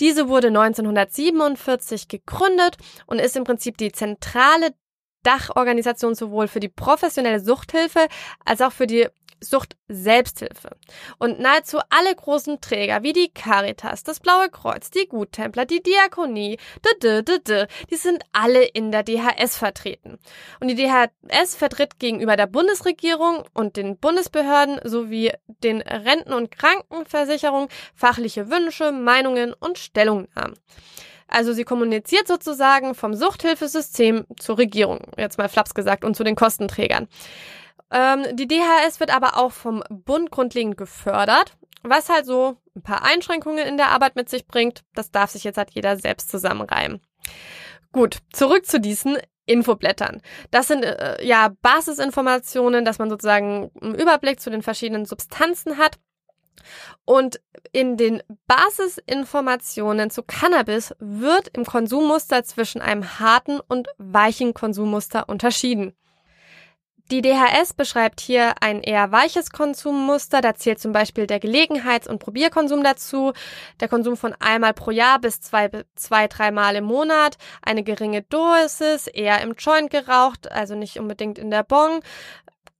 Diese 0.01 0.27
wurde 0.27 0.47
1947 0.47 2.09
gegründet 2.09 2.77
und 3.05 3.19
ist 3.19 3.37
im 3.37 3.45
Prinzip 3.45 3.77
die 3.77 3.93
zentrale 3.93 4.73
Dachorganisation 5.23 6.15
sowohl 6.15 6.47
für 6.47 6.59
die 6.59 6.69
professionelle 6.69 7.39
Suchthilfe 7.39 8.07
als 8.45 8.61
auch 8.61 8.71
für 8.71 8.87
die 8.87 9.07
Sucht-Selbsthilfe. 9.43 10.77
Und 11.17 11.39
nahezu 11.39 11.79
alle 11.89 12.15
großen 12.15 12.61
Träger 12.61 13.03
wie 13.03 13.13
die 13.13 13.31
Caritas, 13.33 14.03
das 14.03 14.19
Blaue 14.19 14.49
Kreuz, 14.49 14.91
die 14.91 15.07
Guttempler, 15.07 15.65
die 15.65 15.81
Diakonie, 15.81 16.57
die 17.89 17.95
sind 17.95 18.23
alle 18.31 18.63
in 18.63 18.91
der 18.91 19.03
DHS 19.03 19.57
vertreten. 19.57 20.19
Und 20.59 20.67
die 20.67 20.75
DHS 20.75 21.55
vertritt 21.55 21.99
gegenüber 21.99 22.37
der 22.37 22.47
Bundesregierung 22.47 23.43
und 23.53 23.77
den 23.77 23.97
Bundesbehörden 23.97 24.79
sowie 24.83 25.31
den 25.47 25.81
Renten- 25.81 26.33
und 26.33 26.51
Krankenversicherungen 26.51 27.69
fachliche 27.95 28.49
Wünsche, 28.49 28.91
Meinungen 28.91 29.53
und 29.53 29.77
Stellungnahmen. 29.77 30.57
Also 31.31 31.53
sie 31.53 31.63
kommuniziert 31.63 32.27
sozusagen 32.27 32.93
vom 32.93 33.13
Suchthilfesystem 33.13 34.25
zur 34.39 34.57
Regierung, 34.57 34.99
jetzt 35.17 35.37
mal 35.37 35.49
flaps 35.49 35.73
gesagt, 35.73 36.03
und 36.03 36.15
zu 36.15 36.23
den 36.23 36.35
Kostenträgern. 36.35 37.07
Ähm, 37.91 38.25
die 38.33 38.47
DHS 38.47 38.99
wird 38.99 39.13
aber 39.15 39.37
auch 39.37 39.51
vom 39.51 39.83
Bund 39.89 40.31
grundlegend 40.31 40.77
gefördert, 40.77 41.57
was 41.83 42.09
halt 42.09 42.25
so 42.25 42.57
ein 42.75 42.83
paar 42.83 43.03
Einschränkungen 43.03 43.65
in 43.65 43.77
der 43.77 43.89
Arbeit 43.89 44.15
mit 44.15 44.29
sich 44.29 44.45
bringt. 44.45 44.83
Das 44.93 45.11
darf 45.11 45.31
sich 45.31 45.43
jetzt 45.43 45.57
halt 45.57 45.71
jeder 45.71 45.97
selbst 45.97 46.29
zusammenreimen. 46.29 47.01
Gut, 47.91 48.19
zurück 48.31 48.65
zu 48.65 48.79
diesen 48.79 49.17
Infoblättern. 49.45 50.21
Das 50.51 50.67
sind 50.67 50.83
äh, 50.83 51.23
ja 51.25 51.51
Basisinformationen, 51.61 52.85
dass 52.85 52.99
man 52.99 53.09
sozusagen 53.09 53.71
einen 53.81 53.95
Überblick 53.95 54.39
zu 54.39 54.49
den 54.49 54.61
verschiedenen 54.61 55.05
Substanzen 55.05 55.77
hat. 55.77 55.97
Und 57.05 57.39
in 57.71 57.97
den 57.97 58.21
Basisinformationen 58.47 60.09
zu 60.09 60.23
Cannabis 60.23 60.93
wird 60.99 61.49
im 61.49 61.65
Konsummuster 61.65 62.43
zwischen 62.43 62.81
einem 62.81 63.19
harten 63.19 63.59
und 63.59 63.87
weichen 63.97 64.53
Konsummuster 64.53 65.27
unterschieden. 65.29 65.93
Die 67.11 67.21
DHS 67.21 67.73
beschreibt 67.73 68.21
hier 68.21 68.53
ein 68.61 68.81
eher 68.81 69.11
weiches 69.11 69.49
Konsummuster. 69.49 70.39
Da 70.39 70.55
zählt 70.55 70.79
zum 70.79 70.93
Beispiel 70.93 71.27
der 71.27 71.41
Gelegenheits- 71.41 72.07
und 72.07 72.19
Probierkonsum 72.19 72.85
dazu, 72.85 73.33
der 73.81 73.89
Konsum 73.89 74.15
von 74.15 74.33
einmal 74.39 74.73
pro 74.73 74.91
Jahr 74.91 75.19
bis 75.19 75.41
zwei, 75.41 75.69
zwei, 75.95 76.29
dreimal 76.29 76.77
im 76.77 76.85
Monat, 76.85 77.37
eine 77.61 77.83
geringe 77.83 78.21
Dosis, 78.21 79.07
eher 79.07 79.41
im 79.41 79.55
Joint 79.55 79.89
geraucht, 79.89 80.49
also 80.49 80.73
nicht 80.75 80.99
unbedingt 80.99 81.37
in 81.37 81.51
der 81.51 81.63
Bong, 81.63 81.99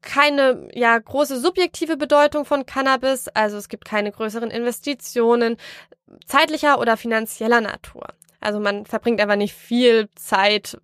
keine 0.02 0.70
ja 0.74 0.98
große 0.98 1.40
subjektive 1.40 1.98
Bedeutung 1.98 2.46
von 2.46 2.66
Cannabis, 2.66 3.28
also 3.30 3.58
es 3.58 3.70
gibt 3.70 3.86
keine 3.86 4.12
größeren 4.12 4.52
Investitionen 4.52 5.58
zeitlicher 6.26 6.80
oder 6.80 6.98
finanzieller 6.98 7.62
Natur. 7.62 8.08
Also 8.40 8.60
man 8.60 8.86
verbringt 8.86 9.22
einfach 9.22 9.36
nicht 9.36 9.54
viel 9.54 10.10
Zeit 10.16 10.78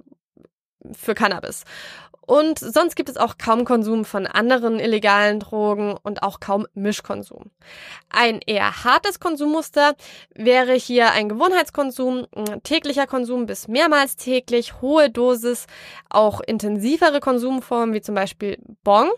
für 0.94 1.16
Cannabis. 1.16 1.64
Und 2.28 2.60
sonst 2.60 2.98
gibt 2.98 3.08
es 3.08 3.16
auch 3.16 3.38
kaum 3.38 3.64
Konsum 3.64 4.04
von 4.04 4.28
anderen 4.28 4.82
illegalen 4.82 5.40
Drogen 5.40 5.96
und 6.04 6.24
auch 6.24 6.42
kaum 6.42 6.68
Mischkonsum. 6.74 7.52
Ein 8.10 8.42
eher 8.46 8.84
hartes 8.84 9.22
Konsummuster 9.22 9.96
wäre 10.36 10.74
hier 10.74 11.12
ein 11.14 11.30
Gewohnheitskonsum, 11.30 12.28
täglicher 12.64 13.08
Konsum 13.08 13.46
bis 13.46 13.70
mehrmals 13.70 14.18
täglich, 14.18 14.82
hohe 14.82 15.10
Dosis, 15.10 15.68
auch 16.10 16.42
intensivere 16.42 17.22
Konsumformen 17.22 17.96
wie 17.96 18.02
zum 18.02 18.16
Beispiel 18.16 18.58
Bong. 18.84 19.10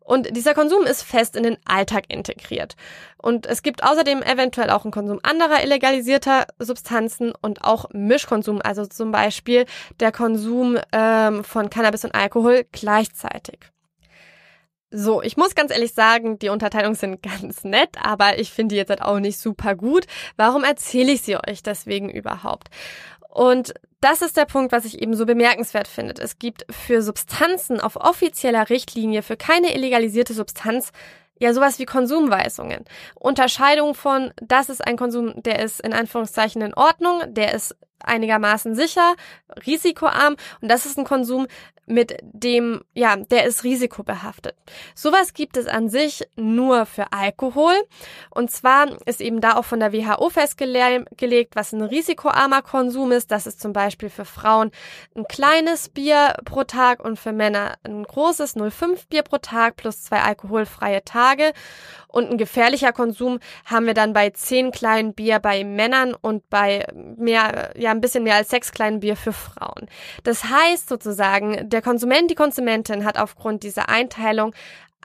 Und 0.00 0.36
dieser 0.36 0.52
Konsum 0.52 0.84
ist 0.84 1.02
fest 1.02 1.36
in 1.36 1.44
den 1.44 1.56
Alltag 1.64 2.04
integriert. 2.08 2.76
Und 3.20 3.46
es 3.46 3.62
gibt 3.62 3.82
außerdem 3.84 4.22
eventuell 4.22 4.70
auch 4.70 4.84
einen 4.84 4.92
Konsum 4.92 5.20
anderer 5.22 5.62
illegalisierter 5.62 6.46
Substanzen 6.58 7.32
und 7.40 7.64
auch 7.64 7.86
Mischkonsum, 7.92 8.60
also 8.62 8.86
zum 8.86 9.12
Beispiel 9.12 9.66
der 10.00 10.12
Konsum 10.12 10.78
ähm, 10.92 11.44
von 11.44 11.70
Cannabis 11.70 12.04
und 12.04 12.14
Alkohol 12.14 12.64
gleichzeitig. 12.72 13.60
So, 14.92 15.22
ich 15.22 15.36
muss 15.36 15.54
ganz 15.54 15.70
ehrlich 15.70 15.94
sagen, 15.94 16.38
die 16.38 16.48
Unterteilungen 16.48 16.96
sind 16.96 17.22
ganz 17.40 17.62
nett, 17.62 17.90
aber 18.02 18.38
ich 18.38 18.50
finde 18.50 18.74
die 18.74 18.78
jetzt 18.78 18.90
halt 18.90 19.02
auch 19.02 19.20
nicht 19.20 19.38
super 19.38 19.74
gut. 19.74 20.06
Warum 20.36 20.64
erzähle 20.64 21.12
ich 21.12 21.22
sie 21.22 21.36
euch 21.36 21.62
deswegen 21.62 22.08
überhaupt? 22.08 22.68
Und 23.28 23.74
das 24.00 24.22
ist 24.22 24.36
der 24.36 24.46
Punkt, 24.46 24.72
was 24.72 24.84
ich 24.84 25.00
eben 25.00 25.14
so 25.14 25.26
bemerkenswert 25.26 25.86
finde. 25.86 26.20
Es 26.20 26.38
gibt 26.38 26.66
für 26.72 27.02
Substanzen 27.02 27.80
auf 27.80 27.96
offizieller 27.96 28.70
Richtlinie 28.70 29.22
für 29.22 29.36
keine 29.36 29.74
illegalisierte 29.74 30.34
Substanz 30.34 30.90
ja 31.40 31.52
sowas 31.52 31.78
wie 31.78 31.86
Konsumweisungen. 31.86 32.84
Unterscheidung 33.16 33.94
von, 33.94 34.32
das 34.40 34.68
ist 34.68 34.86
ein 34.86 34.96
Konsum, 34.96 35.42
der 35.42 35.58
ist 35.58 35.80
in 35.80 35.92
Anführungszeichen 35.92 36.62
in 36.62 36.74
Ordnung, 36.74 37.22
der 37.34 37.54
ist 37.54 37.76
einigermaßen 38.04 38.74
sicher, 38.74 39.14
risikoarm 39.66 40.36
und 40.60 40.70
das 40.70 40.86
ist 40.86 40.98
ein 40.98 41.04
Konsum, 41.04 41.46
mit 41.90 42.16
dem, 42.22 42.82
ja, 42.94 43.16
der 43.16 43.44
ist 43.44 43.64
risikobehaftet. 43.64 44.54
Sowas 44.94 45.34
gibt 45.34 45.56
es 45.56 45.66
an 45.66 45.88
sich 45.88 46.22
nur 46.36 46.86
für 46.86 47.12
Alkohol. 47.12 47.74
Und 48.30 48.50
zwar 48.50 48.86
ist 49.06 49.20
eben 49.20 49.40
da 49.40 49.56
auch 49.56 49.64
von 49.64 49.80
der 49.80 49.92
WHO 49.92 50.30
festgelegt, 50.30 51.56
was 51.56 51.72
ein 51.72 51.82
risikoarmer 51.82 52.62
Konsum 52.62 53.12
ist. 53.12 53.30
Das 53.30 53.46
ist 53.46 53.60
zum 53.60 53.72
Beispiel 53.72 54.08
für 54.08 54.24
Frauen 54.24 54.70
ein 55.14 55.24
kleines 55.24 55.88
Bier 55.88 56.34
pro 56.44 56.64
Tag 56.64 57.04
und 57.04 57.18
für 57.18 57.32
Männer 57.32 57.74
ein 57.82 58.04
großes 58.04 58.56
0,5 58.56 59.08
Bier 59.08 59.22
pro 59.22 59.38
Tag 59.38 59.76
plus 59.76 60.02
zwei 60.04 60.20
alkoholfreie 60.20 61.04
Tage. 61.04 61.52
Und 62.10 62.30
ein 62.30 62.38
gefährlicher 62.38 62.92
Konsum 62.92 63.38
haben 63.64 63.86
wir 63.86 63.94
dann 63.94 64.12
bei 64.12 64.30
zehn 64.30 64.70
kleinen 64.70 65.14
Bier 65.14 65.38
bei 65.38 65.64
Männern 65.64 66.14
und 66.14 66.48
bei 66.50 66.86
mehr, 66.94 67.72
ja, 67.76 67.90
ein 67.90 68.00
bisschen 68.00 68.24
mehr 68.24 68.36
als 68.36 68.50
sechs 68.50 68.72
kleinen 68.72 69.00
Bier 69.00 69.16
für 69.16 69.32
Frauen. 69.32 69.88
Das 70.24 70.44
heißt 70.44 70.88
sozusagen, 70.88 71.68
der 71.68 71.82
Konsument, 71.82 72.30
die 72.30 72.34
Konsumentin 72.34 73.04
hat 73.04 73.18
aufgrund 73.18 73.62
dieser 73.62 73.88
Einteilung 73.88 74.54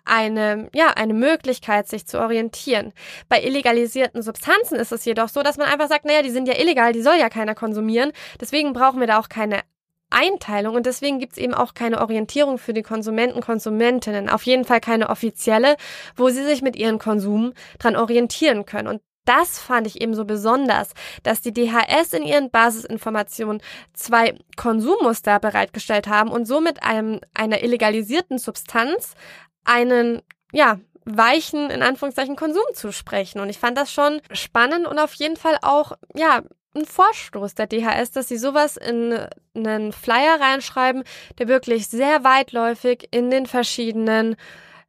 eine, 0.05 0.69
ja, 0.73 0.89
eine 0.89 1.13
Möglichkeit, 1.13 1.87
sich 1.87 2.05
zu 2.07 2.19
orientieren. 2.19 2.93
Bei 3.27 3.41
illegalisierten 3.41 4.21
Substanzen 4.21 4.75
ist 4.75 4.91
es 4.91 5.03
jedoch 5.03 5.29
so, 5.29 5.41
dass 5.41 5.57
man 5.57 5.67
einfach 5.67 5.89
sagt, 5.89 6.05
naja, 6.05 6.21
die 6.21 6.29
sind 6.29 6.47
ja 6.47 6.57
illegal, 6.57 6.93
die 6.93 7.01
soll 7.01 7.17
ja 7.17 7.29
keiner 7.29 7.55
konsumieren. 7.55 8.11
Deswegen 8.39 8.73
brauchen 8.73 8.99
wir 8.99 9.07
da 9.07 9.19
auch 9.19 9.29
keine 9.29 9.61
Einteilung 10.09 10.75
und 10.75 10.85
deswegen 10.85 11.19
gibt's 11.19 11.37
eben 11.37 11.53
auch 11.53 11.73
keine 11.73 12.01
Orientierung 12.01 12.57
für 12.57 12.73
die 12.73 12.83
Konsumenten, 12.83 13.41
Konsumentinnen. 13.41 14.29
Auf 14.29 14.43
jeden 14.43 14.65
Fall 14.65 14.79
keine 14.79 15.09
offizielle, 15.09 15.75
wo 16.15 16.29
sie 16.29 16.43
sich 16.43 16.61
mit 16.61 16.75
ihrem 16.75 16.99
Konsum 16.99 17.53
dran 17.79 17.95
orientieren 17.95 18.65
können. 18.65 18.87
Und 18.87 19.01
das 19.25 19.59
fand 19.59 19.87
ich 19.87 20.01
eben 20.01 20.13
so 20.13 20.23
besonders, 20.23 20.93
dass 21.23 21.41
die 21.41 21.51
DHS 21.51 22.13
in 22.13 22.23
ihren 22.23 22.51
Basisinformationen 22.51 23.61
zwei 23.93 24.37
Konsummuster 24.55 25.39
bereitgestellt 25.39 26.07
haben 26.07 26.29
und 26.29 26.45
somit 26.45 26.83
einem, 26.83 27.19
einer 27.33 27.63
illegalisierten 27.63 28.37
Substanz 28.37 29.15
einen, 29.63 30.21
ja, 30.53 30.79
weichen, 31.05 31.69
in 31.69 31.83
Anführungszeichen, 31.83 32.35
Konsum 32.35 32.63
zu 32.73 32.91
sprechen. 32.91 33.39
Und 33.39 33.49
ich 33.49 33.59
fand 33.59 33.77
das 33.77 33.91
schon 33.91 34.21
spannend 34.31 34.87
und 34.87 34.99
auf 34.99 35.13
jeden 35.15 35.37
Fall 35.37 35.57
auch, 35.61 35.93
ja, 36.15 36.41
ein 36.75 36.85
Vorstoß 36.85 37.55
der 37.55 37.67
DHS, 37.67 38.11
dass 38.11 38.27
sie 38.27 38.37
sowas 38.37 38.77
in 38.77 39.17
einen 39.55 39.91
Flyer 39.91 40.39
reinschreiben, 40.39 41.03
der 41.37 41.47
wirklich 41.47 41.87
sehr 41.87 42.23
weitläufig 42.23 43.07
in 43.11 43.31
den 43.31 43.45
verschiedenen, 43.45 44.35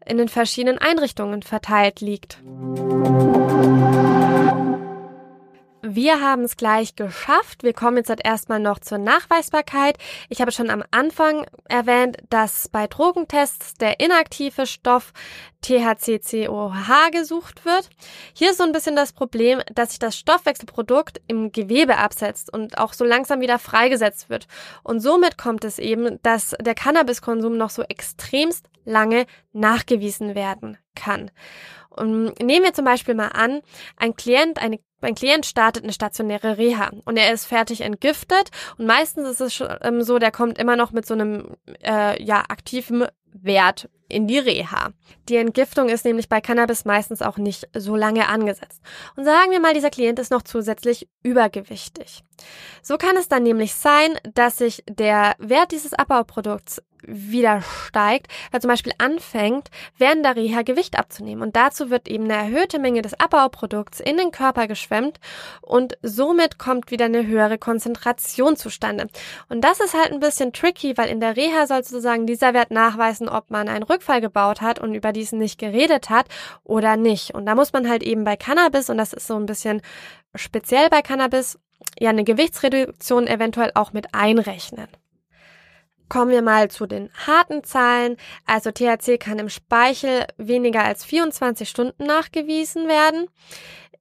in 0.04 0.18
den 0.18 0.28
verschiedenen 0.28 0.78
Einrichtungen 0.78 1.42
verteilt 1.42 2.00
liegt. 2.00 2.38
Wir 5.88 6.20
haben 6.20 6.42
es 6.42 6.56
gleich 6.56 6.96
geschafft. 6.96 7.62
Wir 7.62 7.72
kommen 7.72 7.98
jetzt 7.98 8.12
erstmal 8.24 8.58
noch 8.58 8.80
zur 8.80 8.98
Nachweisbarkeit. 8.98 9.98
Ich 10.28 10.40
habe 10.40 10.50
schon 10.50 10.68
am 10.68 10.82
Anfang 10.90 11.46
erwähnt, 11.68 12.16
dass 12.28 12.68
bei 12.68 12.88
Drogentests 12.88 13.74
der 13.74 14.00
inaktive 14.00 14.66
Stoff 14.66 15.12
THCCOH 15.62 17.10
gesucht 17.12 17.64
wird. 17.64 17.88
Hier 18.34 18.50
ist 18.50 18.58
so 18.58 18.64
ein 18.64 18.72
bisschen 18.72 18.96
das 18.96 19.12
Problem, 19.12 19.62
dass 19.72 19.90
sich 19.90 20.00
das 20.00 20.16
Stoffwechselprodukt 20.16 21.20
im 21.28 21.52
Gewebe 21.52 21.98
absetzt 21.98 22.52
und 22.52 22.78
auch 22.78 22.92
so 22.92 23.04
langsam 23.04 23.40
wieder 23.40 23.60
freigesetzt 23.60 24.28
wird. 24.28 24.48
Und 24.82 24.98
somit 24.98 25.38
kommt 25.38 25.62
es 25.62 25.78
eben, 25.78 26.18
dass 26.24 26.56
der 26.60 26.74
Cannabiskonsum 26.74 27.56
noch 27.56 27.70
so 27.70 27.82
extremst 27.82 28.68
lange 28.84 29.26
nachgewiesen 29.52 30.34
werden 30.34 30.78
kann. 30.96 31.30
Und 31.96 32.38
nehmen 32.40 32.64
wir 32.64 32.74
zum 32.74 32.84
Beispiel 32.84 33.14
mal 33.14 33.28
an, 33.28 33.60
ein 33.96 34.14
Klient, 34.14 34.60
eine 34.60 34.78
mein 35.02 35.14
Klient 35.14 35.44
startet 35.44 35.84
eine 35.84 35.92
stationäre 35.92 36.56
Reha 36.56 36.90
und 37.04 37.18
er 37.18 37.32
ist 37.32 37.44
fertig 37.44 37.82
entgiftet 37.82 38.50
und 38.78 38.86
meistens 38.86 39.28
ist 39.28 39.40
es 39.40 39.64
ähm, 39.82 40.02
so, 40.02 40.18
der 40.18 40.32
kommt 40.32 40.58
immer 40.58 40.74
noch 40.74 40.90
mit 40.90 41.06
so 41.06 41.12
einem 41.12 41.56
äh, 41.82 42.22
ja 42.22 42.44
aktiven 42.48 43.04
Wert 43.26 43.90
in 44.08 44.26
die 44.26 44.38
Reha. 44.38 44.90
Die 45.28 45.36
Entgiftung 45.36 45.88
ist 45.88 46.04
nämlich 46.04 46.28
bei 46.28 46.40
Cannabis 46.40 46.84
meistens 46.84 47.22
auch 47.22 47.36
nicht 47.36 47.68
so 47.74 47.96
lange 47.96 48.28
angesetzt. 48.28 48.80
Und 49.16 49.24
sagen 49.24 49.50
wir 49.50 49.60
mal, 49.60 49.74
dieser 49.74 49.90
Klient 49.90 50.18
ist 50.18 50.30
noch 50.30 50.42
zusätzlich 50.42 51.08
übergewichtig. 51.22 52.22
So 52.82 52.98
kann 52.98 53.16
es 53.16 53.28
dann 53.28 53.42
nämlich 53.42 53.74
sein, 53.74 54.18
dass 54.34 54.58
sich 54.58 54.84
der 54.88 55.34
Wert 55.38 55.72
dieses 55.72 55.94
Abbauprodukts 55.94 56.82
wieder 57.06 57.62
steigt, 57.62 58.28
weil 58.50 58.60
zum 58.60 58.68
Beispiel 58.68 58.92
anfängt, 58.98 59.70
während 59.96 60.24
der 60.24 60.36
Reha 60.36 60.62
Gewicht 60.62 60.98
abzunehmen. 60.98 61.42
Und 61.42 61.56
dazu 61.56 61.90
wird 61.90 62.08
eben 62.08 62.24
eine 62.24 62.34
erhöhte 62.34 62.78
Menge 62.78 63.02
des 63.02 63.14
Abbauprodukts 63.18 64.00
in 64.00 64.16
den 64.16 64.30
Körper 64.30 64.66
geschwemmt 64.66 65.20
und 65.62 65.96
somit 66.02 66.58
kommt 66.58 66.90
wieder 66.90 67.06
eine 67.06 67.26
höhere 67.26 67.58
Konzentration 67.58 68.56
zustande. 68.56 69.06
Und 69.48 69.62
das 69.62 69.80
ist 69.80 69.94
halt 69.94 70.12
ein 70.12 70.20
bisschen 70.20 70.52
tricky, 70.52 70.96
weil 70.96 71.08
in 71.08 71.20
der 71.20 71.36
Reha 71.36 71.66
soll 71.66 71.84
sozusagen 71.84 72.26
dieser 72.26 72.54
Wert 72.54 72.70
nachweisen, 72.70 73.28
ob 73.28 73.50
man 73.50 73.68
einen 73.68 73.84
Rückfall 73.96 74.20
gebaut 74.20 74.60
hat 74.60 74.78
und 74.78 74.94
über 74.94 75.12
diesen 75.12 75.38
nicht 75.38 75.58
geredet 75.58 76.10
hat 76.10 76.26
oder 76.64 76.96
nicht. 76.96 77.34
Und 77.34 77.46
da 77.46 77.54
muss 77.54 77.72
man 77.72 77.88
halt 77.88 78.02
eben 78.02 78.24
bei 78.24 78.36
Cannabis, 78.36 78.90
und 78.90 78.98
das 78.98 79.12
ist 79.12 79.26
so 79.26 79.36
ein 79.36 79.46
bisschen 79.46 79.80
speziell 80.34 80.88
bei 80.90 81.02
Cannabis, 81.02 81.58
ja 81.98 82.10
eine 82.10 82.24
Gewichtsreduktion 82.24 83.26
eventuell 83.26 83.72
auch 83.74 83.92
mit 83.92 84.14
einrechnen. 84.14 84.88
Kommen 86.08 86.30
wir 86.30 86.42
mal 86.42 86.70
zu 86.70 86.86
den 86.86 87.10
harten 87.26 87.64
Zahlen. 87.64 88.16
Also 88.44 88.70
THC 88.70 89.18
kann 89.18 89.40
im 89.40 89.48
Speichel 89.48 90.24
weniger 90.36 90.84
als 90.84 91.04
24 91.04 91.68
Stunden 91.68 92.04
nachgewiesen 92.04 92.86
werden. 92.86 93.26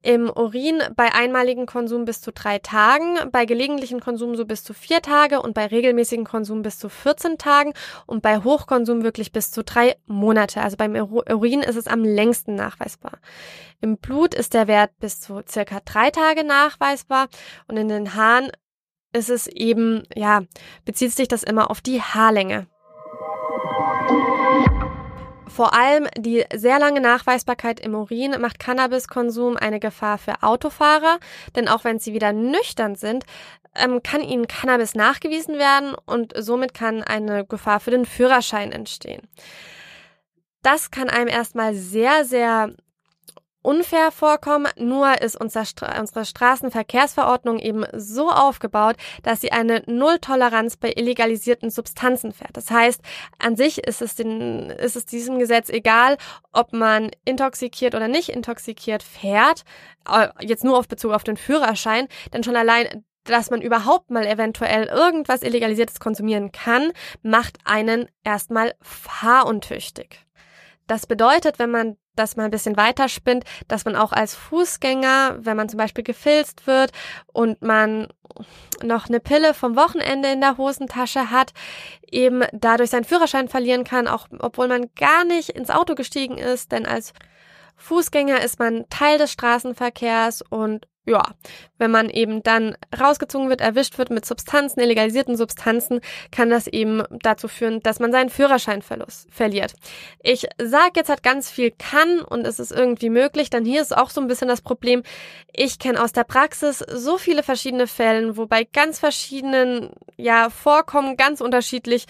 Im 0.06 0.30
Urin 0.30 0.84
bei 0.94 1.12
einmaligen 1.12 1.66
Konsum 1.66 2.04
bis 2.04 2.20
zu 2.20 2.30
drei 2.30 2.60
Tagen, 2.60 3.16
bei 3.32 3.44
gelegentlichen 3.44 3.98
Konsum 3.98 4.36
so 4.36 4.44
bis 4.44 4.62
zu 4.62 4.72
vier 4.72 5.02
Tage 5.02 5.42
und 5.42 5.52
bei 5.52 5.66
regelmäßigen 5.66 6.24
Konsum 6.24 6.62
bis 6.62 6.78
zu 6.78 6.88
14 6.88 7.38
Tagen 7.38 7.72
und 8.06 8.22
bei 8.22 8.38
Hochkonsum 8.38 9.02
wirklich 9.02 9.32
bis 9.32 9.50
zu 9.50 9.64
drei 9.64 9.96
Monate. 10.06 10.62
Also 10.62 10.76
beim 10.76 10.94
Urin 10.94 11.60
ist 11.60 11.74
es 11.74 11.88
am 11.88 12.04
längsten 12.04 12.54
nachweisbar. 12.54 13.18
Im 13.80 13.96
Blut 13.96 14.32
ist 14.32 14.54
der 14.54 14.68
Wert 14.68 14.92
bis 15.00 15.18
zu 15.18 15.40
circa 15.48 15.80
drei 15.84 16.12
Tage 16.12 16.44
nachweisbar 16.44 17.26
und 17.66 17.76
in 17.76 17.88
den 17.88 18.14
Haaren 18.14 18.52
ist 19.12 19.28
es 19.28 19.48
eben, 19.48 20.04
ja, 20.14 20.42
bezieht 20.84 21.16
sich 21.16 21.26
das 21.26 21.42
immer 21.42 21.68
auf 21.68 21.80
die 21.80 22.00
Haarlänge. 22.00 22.68
Vor 25.56 25.72
allem 25.72 26.06
die 26.18 26.44
sehr 26.54 26.78
lange 26.78 27.00
Nachweisbarkeit 27.00 27.80
im 27.80 27.94
Urin 27.94 28.38
macht 28.42 28.58
Cannabiskonsum 28.58 29.56
eine 29.56 29.80
Gefahr 29.80 30.18
für 30.18 30.42
Autofahrer, 30.42 31.18
denn 31.54 31.66
auch 31.66 31.82
wenn 31.82 31.98
sie 31.98 32.12
wieder 32.12 32.34
nüchtern 32.34 32.94
sind, 32.94 33.24
ähm, 33.74 34.02
kann 34.02 34.20
ihnen 34.20 34.48
Cannabis 34.48 34.94
nachgewiesen 34.94 35.56
werden 35.56 35.94
und 36.04 36.34
somit 36.36 36.74
kann 36.74 37.02
eine 37.02 37.46
Gefahr 37.46 37.80
für 37.80 37.90
den 37.90 38.04
Führerschein 38.04 38.70
entstehen. 38.70 39.22
Das 40.60 40.90
kann 40.90 41.08
einem 41.08 41.28
erstmal 41.28 41.74
sehr, 41.74 42.26
sehr 42.26 42.74
unfair 43.66 44.12
vorkommen, 44.12 44.68
nur 44.76 45.20
ist 45.20 45.38
unser 45.38 45.64
Stra 45.64 45.98
unsere 45.98 46.24
Straßenverkehrsverordnung 46.24 47.58
eben 47.58 47.84
so 47.92 48.30
aufgebaut, 48.30 48.96
dass 49.22 49.40
sie 49.40 49.52
eine 49.52 49.82
Nulltoleranz 49.86 50.76
bei 50.76 50.92
illegalisierten 50.92 51.70
Substanzen 51.70 52.32
fährt. 52.32 52.56
Das 52.56 52.70
heißt, 52.70 53.00
an 53.38 53.56
sich 53.56 53.78
ist 53.78 54.02
es, 54.02 54.14
den, 54.14 54.70
ist 54.70 54.96
es 54.96 55.04
diesem 55.04 55.38
Gesetz 55.38 55.68
egal, 55.68 56.16
ob 56.52 56.72
man 56.72 57.10
intoxikiert 57.24 57.94
oder 57.94 58.08
nicht 58.08 58.28
intoxikiert 58.28 59.02
fährt, 59.02 59.64
äh, 60.08 60.28
jetzt 60.40 60.64
nur 60.64 60.78
auf 60.78 60.86
Bezug 60.86 61.12
auf 61.12 61.24
den 61.24 61.36
Führerschein, 61.36 62.06
denn 62.32 62.44
schon 62.44 62.56
allein 62.56 63.04
dass 63.24 63.50
man 63.50 63.60
überhaupt 63.60 64.10
mal 64.12 64.24
eventuell 64.24 64.84
irgendwas 64.84 65.42
Illegalisiertes 65.42 65.98
konsumieren 65.98 66.52
kann, 66.52 66.92
macht 67.22 67.58
einen 67.64 68.08
erstmal 68.22 68.74
fahruntüchtig. 68.80 70.24
Das 70.86 71.08
bedeutet, 71.08 71.58
wenn 71.58 71.72
man 71.72 71.96
das 72.16 72.36
mal 72.36 72.44
ein 72.44 72.50
bisschen 72.50 72.76
weiterspinnt, 72.76 73.44
dass 73.68 73.84
man 73.84 73.96
auch 73.96 74.12
als 74.12 74.34
Fußgänger, 74.34 75.36
wenn 75.40 75.56
man 75.56 75.68
zum 75.68 75.78
Beispiel 75.78 76.04
gefilzt 76.04 76.66
wird 76.66 76.92
und 77.32 77.62
man 77.62 78.08
noch 78.82 79.08
eine 79.08 79.20
Pille 79.20 79.54
vom 79.54 79.76
Wochenende 79.76 80.30
in 80.30 80.40
der 80.40 80.58
Hosentasche 80.58 81.30
hat, 81.30 81.52
eben 82.10 82.42
dadurch 82.52 82.90
seinen 82.90 83.04
Führerschein 83.04 83.48
verlieren 83.48 83.84
kann, 83.84 84.08
auch 84.08 84.28
obwohl 84.38 84.68
man 84.68 84.90
gar 84.96 85.24
nicht 85.24 85.50
ins 85.50 85.70
Auto 85.70 85.94
gestiegen 85.94 86.38
ist, 86.38 86.72
denn 86.72 86.86
als 86.86 87.12
Fußgänger 87.76 88.42
ist 88.42 88.58
man 88.58 88.84
Teil 88.90 89.18
des 89.18 89.32
Straßenverkehrs 89.32 90.42
und 90.48 90.86
ja, 91.08 91.22
wenn 91.78 91.92
man 91.92 92.10
eben 92.10 92.42
dann 92.42 92.76
rausgezogen 92.98 93.48
wird, 93.48 93.60
erwischt 93.60 93.96
wird 93.96 94.10
mit 94.10 94.26
Substanzen, 94.26 94.80
illegalisierten 94.80 95.36
Substanzen, 95.36 96.00
kann 96.32 96.50
das 96.50 96.66
eben 96.66 97.04
dazu 97.22 97.46
führen, 97.46 97.80
dass 97.80 98.00
man 98.00 98.10
seinen 98.10 98.28
Führerschein 98.28 98.82
verliert. 98.82 99.74
Ich 100.20 100.48
sag 100.60 100.96
jetzt 100.96 101.08
halt 101.08 101.22
ganz 101.22 101.48
viel 101.48 101.70
kann 101.70 102.20
und 102.20 102.44
es 102.44 102.58
ist 102.58 102.72
irgendwie 102.72 103.10
möglich, 103.10 103.50
dann 103.50 103.64
hier 103.64 103.82
ist 103.82 103.96
auch 103.96 104.10
so 104.10 104.20
ein 104.20 104.26
bisschen 104.26 104.48
das 104.48 104.62
Problem. 104.62 105.04
Ich 105.52 105.78
kenne 105.78 106.02
aus 106.02 106.12
der 106.12 106.24
Praxis 106.24 106.78
so 106.78 107.18
viele 107.18 107.44
verschiedene 107.44 107.86
Fälle, 107.86 108.36
wobei 108.36 108.64
ganz 108.64 108.98
verschiedenen, 108.98 109.90
ja, 110.16 110.50
Vorkommen 110.50 111.16
ganz 111.16 111.40
unterschiedlich 111.40 112.06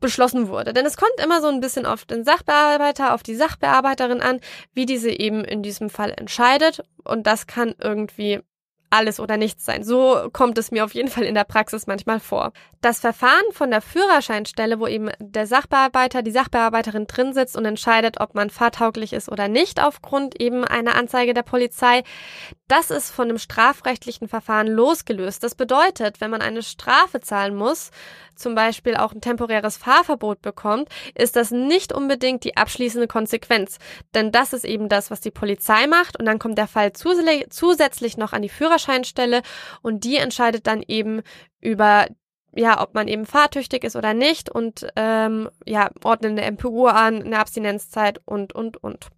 beschlossen 0.00 0.48
wurde. 0.48 0.72
Denn 0.72 0.86
es 0.86 0.96
kommt 0.96 1.20
immer 1.22 1.40
so 1.40 1.48
ein 1.48 1.60
bisschen 1.60 1.86
auf 1.86 2.04
den 2.04 2.24
Sachbearbeiter, 2.24 3.14
auf 3.14 3.22
die 3.22 3.34
Sachbearbeiterin 3.34 4.20
an, 4.20 4.40
wie 4.74 4.86
diese 4.86 5.10
eben 5.10 5.44
in 5.44 5.62
diesem 5.62 5.90
Fall 5.90 6.12
entscheidet. 6.16 6.82
Und 7.04 7.26
das 7.26 7.46
kann 7.46 7.74
irgendwie 7.80 8.40
alles 8.90 9.20
oder 9.20 9.36
nichts 9.36 9.64
sein. 9.64 9.84
So 9.84 10.28
kommt 10.32 10.58
es 10.58 10.70
mir 10.70 10.84
auf 10.84 10.94
jeden 10.94 11.08
Fall 11.08 11.24
in 11.24 11.34
der 11.34 11.44
Praxis 11.44 11.86
manchmal 11.86 12.20
vor. 12.20 12.52
Das 12.80 13.00
Verfahren 13.00 13.52
von 13.52 13.70
der 13.70 13.82
Führerscheinstelle, 13.82 14.80
wo 14.80 14.86
eben 14.86 15.10
der 15.18 15.46
Sachbearbeiter, 15.46 16.22
die 16.22 16.30
Sachbearbeiterin 16.30 17.06
drin 17.06 17.32
sitzt 17.32 17.56
und 17.56 17.64
entscheidet, 17.64 18.20
ob 18.20 18.34
man 18.34 18.50
fahrtauglich 18.50 19.12
ist 19.12 19.28
oder 19.28 19.48
nicht 19.48 19.82
aufgrund 19.82 20.40
eben 20.40 20.64
einer 20.64 20.94
Anzeige 20.94 21.34
der 21.34 21.42
Polizei, 21.42 22.02
das 22.68 22.90
ist 22.90 23.10
von 23.10 23.28
dem 23.28 23.38
strafrechtlichen 23.38 24.28
Verfahren 24.28 24.68
losgelöst. 24.68 25.42
Das 25.42 25.54
bedeutet, 25.54 26.20
wenn 26.20 26.30
man 26.30 26.42
eine 26.42 26.62
Strafe 26.62 27.20
zahlen 27.20 27.56
muss, 27.56 27.90
zum 28.36 28.54
Beispiel 28.54 28.94
auch 28.96 29.12
ein 29.12 29.20
temporäres 29.20 29.76
Fahrverbot 29.76 30.42
bekommt, 30.42 30.88
ist 31.16 31.34
das 31.34 31.50
nicht 31.50 31.92
unbedingt 31.92 32.44
die 32.44 32.56
abschließende 32.56 33.08
Konsequenz. 33.08 33.78
Denn 34.14 34.30
das 34.30 34.52
ist 34.52 34.64
eben 34.64 34.88
das, 34.88 35.10
was 35.10 35.20
die 35.20 35.32
Polizei 35.32 35.88
macht 35.88 36.18
und 36.18 36.26
dann 36.26 36.38
kommt 36.38 36.58
der 36.58 36.68
Fall 36.68 36.92
zusätzlich 36.92 38.16
noch 38.16 38.32
an 38.32 38.42
die 38.42 38.48
Führerscheinstelle 38.48 38.77
und 39.82 40.04
die 40.04 40.16
entscheidet 40.16 40.66
dann 40.66 40.82
eben 40.86 41.22
über 41.60 42.06
ja, 42.54 42.80
ob 42.80 42.94
man 42.94 43.08
eben 43.08 43.26
fahrtüchtig 43.26 43.84
ist 43.84 43.94
oder 43.94 44.14
nicht 44.14 44.50
und 44.50 44.86
ähm, 44.96 45.50
ja, 45.66 45.90
ordnen 46.02 46.38
eine 46.38 46.50
MPU 46.50 46.86
an, 46.86 47.22
eine 47.22 47.38
Abstinenzzeit 47.38 48.20
und 48.24 48.54
und 48.54 48.82
und. 48.82 49.10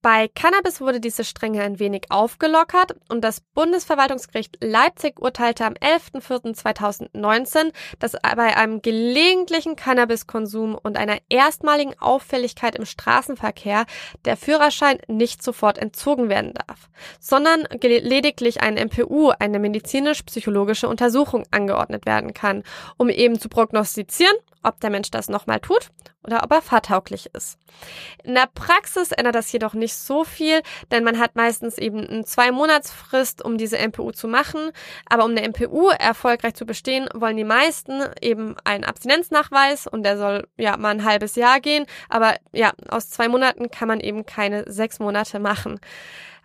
Bei 0.00 0.28
Cannabis 0.28 0.80
wurde 0.80 1.00
diese 1.00 1.24
Strenge 1.24 1.64
ein 1.64 1.80
wenig 1.80 2.04
aufgelockert 2.10 2.94
und 3.08 3.24
das 3.24 3.40
Bundesverwaltungsgericht 3.40 4.58
Leipzig 4.62 5.20
urteilte 5.20 5.64
am 5.64 5.72
11.04.2019, 5.72 7.72
dass 7.98 8.12
bei 8.12 8.56
einem 8.56 8.80
gelegentlichen 8.80 9.74
Cannabiskonsum 9.74 10.78
und 10.80 10.96
einer 10.96 11.18
erstmaligen 11.28 11.98
Auffälligkeit 11.98 12.76
im 12.76 12.86
Straßenverkehr 12.86 13.86
der 14.24 14.36
Führerschein 14.36 15.00
nicht 15.08 15.42
sofort 15.42 15.78
entzogen 15.78 16.28
werden 16.28 16.54
darf, 16.54 16.90
sondern 17.18 17.64
lediglich 17.82 18.60
ein 18.60 18.74
MPU, 18.74 19.30
eine 19.30 19.58
medizinisch-psychologische 19.58 20.88
Untersuchung 20.88 21.42
angeordnet 21.50 22.06
werden 22.06 22.34
kann, 22.34 22.62
um 22.98 23.08
eben 23.08 23.40
zu 23.40 23.48
prognostizieren, 23.48 24.36
ob 24.62 24.80
der 24.80 24.90
Mensch 24.90 25.10
das 25.10 25.28
nochmal 25.28 25.60
tut 25.60 25.90
oder 26.24 26.42
ob 26.42 26.52
er 26.52 26.62
fahrtauglich 26.62 27.30
ist. 27.34 27.58
In 28.24 28.34
der 28.34 28.48
Praxis 28.52 29.12
ändert 29.12 29.34
das 29.34 29.50
jedoch 29.52 29.74
nicht 29.74 29.94
so 29.94 30.24
viel, 30.24 30.60
denn 30.90 31.04
man 31.04 31.18
hat 31.18 31.36
meistens 31.36 31.78
eben 31.78 32.06
eine 32.06 32.24
Zwei-Monats-Frist, 32.24 33.44
um 33.44 33.56
diese 33.56 33.78
MPU 33.78 34.12
zu 34.12 34.28
machen. 34.28 34.70
Aber 35.08 35.24
um 35.24 35.30
eine 35.30 35.48
MPU 35.48 35.88
erfolgreich 35.88 36.54
zu 36.54 36.66
bestehen, 36.66 37.08
wollen 37.14 37.36
die 37.36 37.44
meisten 37.44 38.02
eben 38.20 38.56
einen 38.64 38.84
Abstinenznachweis 38.84 39.86
und 39.86 40.02
der 40.02 40.18
soll 40.18 40.46
ja 40.56 40.76
mal 40.76 40.90
ein 40.90 41.04
halbes 41.04 41.34
Jahr 41.36 41.60
gehen. 41.60 41.86
Aber 42.08 42.36
ja, 42.52 42.72
aus 42.88 43.10
zwei 43.10 43.28
Monaten 43.28 43.70
kann 43.70 43.88
man 43.88 44.00
eben 44.00 44.26
keine 44.26 44.70
sechs 44.70 44.98
Monate 44.98 45.38
machen. 45.38 45.80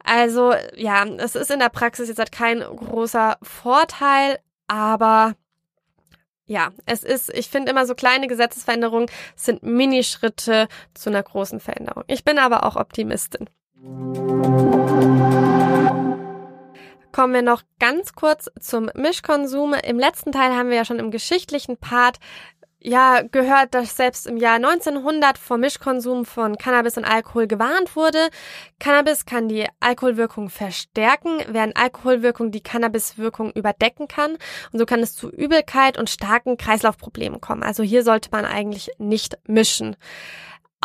Also 0.03 0.53
ja, 0.75 1.05
es 1.05 1.35
ist 1.35 1.49
in 1.49 1.59
der 1.59 1.69
Praxis 1.69 2.09
jetzt 2.09 2.19
halt 2.19 2.31
kein 2.31 2.59
großer 2.59 3.37
Vorteil, 3.41 4.39
aber 4.67 5.33
ja, 6.45 6.71
es 6.85 7.03
ist, 7.03 7.29
ich 7.29 7.49
finde 7.49 7.71
immer 7.71 7.85
so 7.85 7.95
kleine 7.95 8.27
Gesetzesveränderungen 8.27 9.09
sind 9.35 9.63
Minischritte 9.63 10.67
zu 10.93 11.09
einer 11.09 11.23
großen 11.23 11.59
Veränderung. 11.59 12.03
Ich 12.07 12.23
bin 12.23 12.37
aber 12.37 12.65
auch 12.65 12.75
Optimistin. 12.75 13.49
Kommen 17.11 17.33
wir 17.33 17.43
noch 17.43 17.61
ganz 17.79 18.13
kurz 18.13 18.49
zum 18.59 18.89
Mischkonsum. 18.95 19.73
Im 19.73 19.99
letzten 19.99 20.31
Teil 20.31 20.51
haben 20.53 20.69
wir 20.69 20.77
ja 20.77 20.85
schon 20.85 20.99
im 20.99 21.11
geschichtlichen 21.11 21.77
Part 21.77 22.17
ja 22.83 23.21
gehört, 23.21 23.73
dass 23.73 23.95
selbst 23.95 24.27
im 24.27 24.37
Jahr 24.37 24.55
1900 24.55 25.37
vor 25.37 25.57
Mischkonsum 25.57 26.25
von 26.25 26.57
Cannabis 26.57 26.97
und 26.97 27.05
Alkohol 27.05 27.47
gewarnt 27.47 27.95
wurde. 27.95 28.29
Cannabis 28.79 29.25
kann 29.25 29.47
die 29.47 29.65
Alkoholwirkung 29.79 30.49
verstärken, 30.49 31.39
während 31.47 31.77
Alkoholwirkung 31.77 32.51
die 32.51 32.61
Cannabiswirkung 32.61 33.51
überdecken 33.51 34.07
kann. 34.07 34.37
Und 34.71 34.79
so 34.79 34.85
kann 34.85 34.99
es 34.99 35.15
zu 35.15 35.29
Übelkeit 35.29 35.97
und 35.97 36.09
starken 36.09 36.57
Kreislaufproblemen 36.57 37.41
kommen. 37.41 37.63
Also 37.63 37.83
hier 37.83 38.03
sollte 38.03 38.29
man 38.31 38.45
eigentlich 38.45 38.91
nicht 38.97 39.37
mischen. 39.47 39.95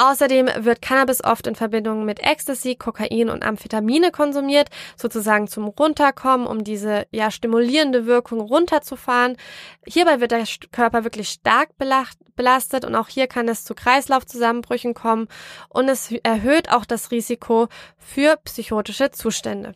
Außerdem 0.00 0.48
wird 0.58 0.80
Cannabis 0.80 1.24
oft 1.24 1.48
in 1.48 1.56
Verbindung 1.56 2.04
mit 2.04 2.20
Ecstasy, 2.20 2.76
Kokain 2.76 3.28
und 3.28 3.42
Amphetamine 3.42 4.12
konsumiert, 4.12 4.68
sozusagen 4.96 5.48
zum 5.48 5.66
Runterkommen, 5.66 6.46
um 6.46 6.62
diese 6.62 7.08
ja 7.10 7.32
stimulierende 7.32 8.06
Wirkung 8.06 8.38
runterzufahren. 8.38 9.36
Hierbei 9.84 10.20
wird 10.20 10.30
der 10.30 10.44
Körper 10.70 11.02
wirklich 11.02 11.30
stark 11.30 11.70
belastet 12.36 12.84
und 12.84 12.94
auch 12.94 13.08
hier 13.08 13.26
kann 13.26 13.48
es 13.48 13.64
zu 13.64 13.74
Kreislaufzusammenbrüchen 13.74 14.94
kommen 14.94 15.26
und 15.68 15.88
es 15.88 16.12
erhöht 16.22 16.70
auch 16.70 16.84
das 16.84 17.10
Risiko 17.10 17.66
für 17.96 18.36
psychotische 18.44 19.10
Zustände. 19.10 19.74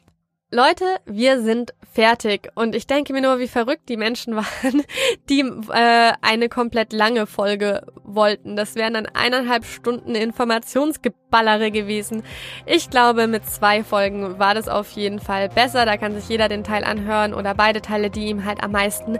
Leute, 0.54 0.84
wir 1.06 1.40
sind 1.40 1.72
fertig. 1.94 2.50
Und 2.54 2.74
ich 2.74 2.86
denke 2.86 3.14
mir 3.14 3.22
nur, 3.22 3.38
wie 3.38 3.48
verrückt 3.48 3.88
die 3.88 3.96
Menschen 3.96 4.36
waren, 4.36 4.82
die 5.30 5.40
äh, 5.40 6.12
eine 6.20 6.50
komplett 6.50 6.92
lange 6.92 7.26
Folge 7.26 7.86
wollten. 8.04 8.54
Das 8.54 8.74
wären 8.74 8.92
dann 8.92 9.06
eineinhalb 9.06 9.64
Stunden 9.64 10.14
Informationsgeballere 10.14 11.70
gewesen. 11.70 12.22
Ich 12.66 12.90
glaube, 12.90 13.28
mit 13.28 13.46
zwei 13.46 13.82
Folgen 13.82 14.38
war 14.38 14.54
das 14.54 14.68
auf 14.68 14.90
jeden 14.90 15.20
Fall 15.20 15.48
besser. 15.48 15.86
Da 15.86 15.96
kann 15.96 16.14
sich 16.14 16.28
jeder 16.28 16.48
den 16.48 16.64
Teil 16.64 16.84
anhören 16.84 17.32
oder 17.32 17.54
beide 17.54 17.80
Teile, 17.80 18.10
die 18.10 18.26
ihm 18.26 18.44
halt 18.44 18.62
am 18.62 18.72
meisten 18.72 19.18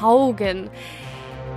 taugen. 0.00 0.68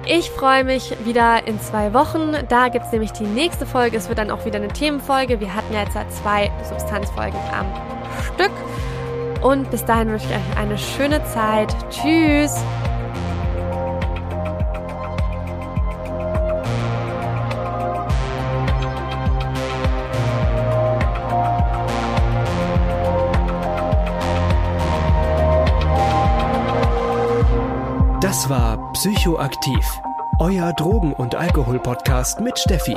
Ich 0.05 0.29
freue 0.31 0.65
mich 0.65 0.93
wieder 1.05 1.47
in 1.47 1.61
zwei 1.61 1.93
Wochen. 1.93 2.35
Da 2.49 2.67
gibt's 2.67 2.91
nämlich 2.91 3.13
die 3.13 3.23
nächste 3.23 3.65
Folge. 3.65 3.95
Es 3.95 4.09
wird 4.09 4.19
dann 4.19 4.31
auch 4.31 4.45
wieder 4.45 4.57
eine 4.57 4.67
Themenfolge. 4.67 5.39
Wir 5.39 5.55
hatten 5.55 5.73
ja 5.73 5.83
jetzt 5.83 5.95
zwei 6.21 6.51
Substanzfolgen 6.67 7.39
am 7.57 7.65
Stück. 8.33 8.51
Und 9.41 9.71
bis 9.71 9.85
dahin 9.85 10.09
wünsche 10.09 10.25
ich 10.25 10.35
euch 10.35 10.57
eine 10.57 10.77
schöne 10.77 11.23
Zeit. 11.25 11.73
Tschüss! 11.89 12.63
Psychoaktiv, 29.03 29.85
euer 30.39 30.71
Drogen- 30.71 31.11
und 31.11 31.35
Alkohol-Podcast 31.35 32.39
mit 32.39 32.57
Steffi. 32.57 32.95